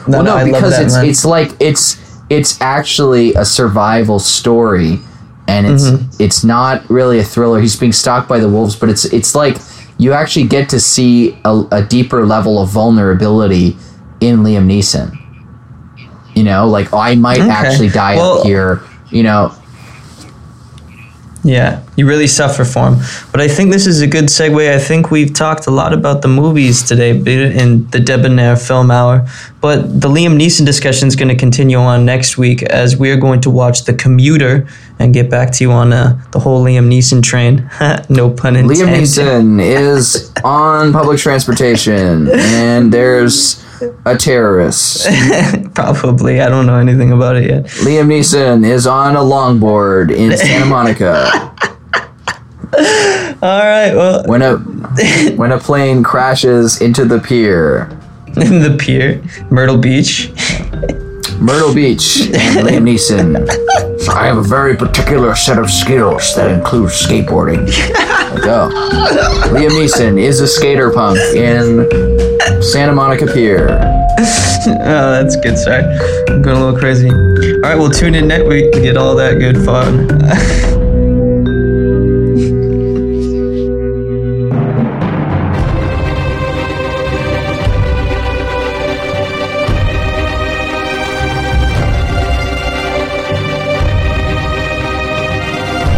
Well, 0.08 0.24
no, 0.24 0.36
I 0.36 0.44
love 0.44 0.48
because 0.48 0.72
that, 0.72 0.84
it's 0.86 0.96
man. 0.96 1.06
it's 1.06 1.24
like 1.24 1.52
it's 1.62 1.98
it's 2.30 2.60
actually 2.62 3.34
a 3.36 3.46
survival 3.46 4.20
story, 4.20 5.00
and 5.48 5.66
it's 5.68 5.84
Mm-hmm. 5.90 6.22
it's 6.22 6.44
not 6.44 6.90
really 6.90 7.20
a 7.20 7.24
thriller. 7.24 7.62
He's 7.62 7.78
being 7.80 7.94
stalked 7.94 8.28
by 8.28 8.40
the 8.40 8.50
wolves, 8.50 8.76
but 8.76 8.90
it's 8.90 9.06
it's 9.06 9.36
like 9.36 9.58
you 10.00 10.14
actually 10.14 10.48
get 10.48 10.70
to 10.70 10.80
see 10.80 11.38
a, 11.46 11.64
a 11.72 11.84
deeper 11.84 12.26
level 12.26 12.60
of 12.60 12.70
vulnerability 12.70 13.78
in 14.22 14.38
Liam 14.40 14.66
Neeson. 14.66 15.16
You 16.36 16.44
know, 16.44 16.68
like 16.68 16.92
oh, 16.94 16.98
I 16.98 17.14
might 17.16 17.40
Okay. 17.42 17.50
actually 17.50 17.90
die 17.90 18.16
Well- 18.16 18.40
up 18.40 18.46
here. 18.46 18.82
You 19.12 19.24
know, 19.24 19.54
Yeah, 21.44 21.82
you 21.96 22.06
really 22.06 22.28
suffer 22.28 22.66
for 22.66 22.90
him. 22.90 22.96
But 23.32 23.40
I 23.40 23.48
think 23.48 23.72
this 23.72 23.88
is 23.88 24.02
a 24.02 24.08
good 24.08 24.26
segue. 24.26 24.74
I 24.74 24.78
think 24.78 25.10
we've 25.10 25.34
talked 25.34 25.68
a 25.68 25.72
lot 25.72 25.94
about 25.94 26.22
the 26.22 26.28
movies 26.28 26.84
today 26.84 27.12
in 27.12 27.90
the 27.92 28.00
Debonair 28.00 28.58
Film 28.58 28.92
Hour. 28.92 29.26
But 29.62 30.02
the 30.02 30.10
Liam 30.10 30.38
Neeson 30.38 30.66
discussion 30.66 31.08
is 31.08 31.16
going 31.16 31.30
to 31.30 31.36
continue 31.36 31.78
on 31.78 32.06
next 32.06 32.38
week 32.38 32.64
as 32.64 32.98
we're 32.98 33.18
going 33.18 33.40
to 33.42 33.50
watch 33.50 33.86
The 33.86 33.94
Commuter 33.94 34.68
and 35.00 35.14
get 35.14 35.30
back 35.30 35.52
to 35.54 35.64
you 35.64 35.72
on 35.72 35.94
uh, 35.94 36.22
the 36.32 36.40
whole 36.40 36.64
Liam 36.64 36.90
Neeson 36.90 37.24
train. 37.24 37.70
no 38.10 38.30
pun 38.30 38.58
intended. 38.58 38.88
Liam 38.88 39.00
Neeson 39.00 39.62
is 39.62 40.32
on 40.44 40.92
public 40.92 41.20
transportation, 41.20 42.30
and 42.32 42.92
there's 42.92 43.64
a 44.06 44.18
terrorist. 44.18 45.08
Probably. 45.74 46.42
I 46.42 46.50
don't 46.50 46.66
know 46.66 46.78
anything 46.78 47.12
about 47.12 47.36
it 47.36 47.50
yet. 47.50 47.66
Liam 47.66 48.08
Neeson 48.08 48.66
is 48.66 48.86
on 48.88 49.16
a 49.16 49.20
longboard 49.20 50.12
in 50.16 50.38
Santa 50.38 50.66
Monica. 50.66 51.54
All 53.42 53.60
right. 53.60 53.94
Well, 53.96 54.24
when 54.26 54.42
a 54.42 54.58
when 55.36 55.52
a 55.52 55.60
plane 55.60 56.04
crashes 56.04 56.82
into 56.82 57.06
the 57.06 57.20
pier. 57.20 57.90
in 58.28 58.62
the 58.62 58.78
pier, 58.80 59.24
Myrtle 59.50 59.78
Beach. 59.78 60.32
Myrtle 61.40 61.74
Beach 61.74 62.22
and 62.34 62.68
Liam 62.68 62.84
Neeson. 62.84 63.48
I 64.10 64.26
have 64.26 64.38
a 64.38 64.44
very 64.44 64.76
particular 64.76 65.36
set 65.36 65.58
of 65.58 65.72
skills 65.72 66.36
that 66.36 66.52
includes 66.52 66.94
skateboarding. 67.02 67.66
There 67.68 68.44
go. 68.44 68.70
Liam 69.54 69.70
Neeson 69.70 70.22
is 70.22 70.42
a 70.42 70.48
skater 70.48 70.92
punk 70.92 71.18
in 71.36 71.88
Santa 72.62 72.94
Monica 72.94 73.26
Pier. 73.28 73.68
Oh, 74.68 75.12
that's 75.24 75.38
good. 75.38 75.58
Sorry. 75.58 75.84
I'm 76.28 76.42
going 76.42 76.58
a 76.58 76.66
little 76.66 76.78
crazy. 76.78 77.10
All 77.10 77.62
right, 77.62 77.76
we'll 77.76 77.90
tune 77.90 78.14
in 78.14 78.28
next 78.28 78.46
week 78.46 78.74
to 78.74 78.82
get 78.82 78.98
all 78.98 79.16
that 79.16 79.40
good 79.40 79.56
fun. 79.64 80.10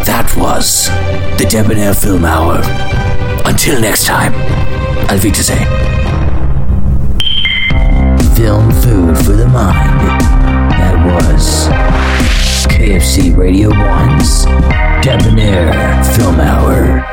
That 0.05 0.33
was 0.37 0.87
the 1.37 1.45
Debonair 1.49 1.93
Film 1.93 2.25
Hour. 2.25 2.61
Until 3.45 3.79
next 3.79 4.05
time, 4.05 4.33
Auf 5.09 5.23
Wiedersehen. 5.23 5.90
Film 8.41 8.71
food 8.71 9.15
for 9.23 9.33
the 9.33 9.47
mind. 9.47 10.01
That 10.71 10.95
was 11.05 11.67
KFC 12.73 13.37
Radio 13.37 13.69
1's 13.69 14.45
Debonair 15.05 16.03
Film 16.15 16.39
Hour. 16.39 17.10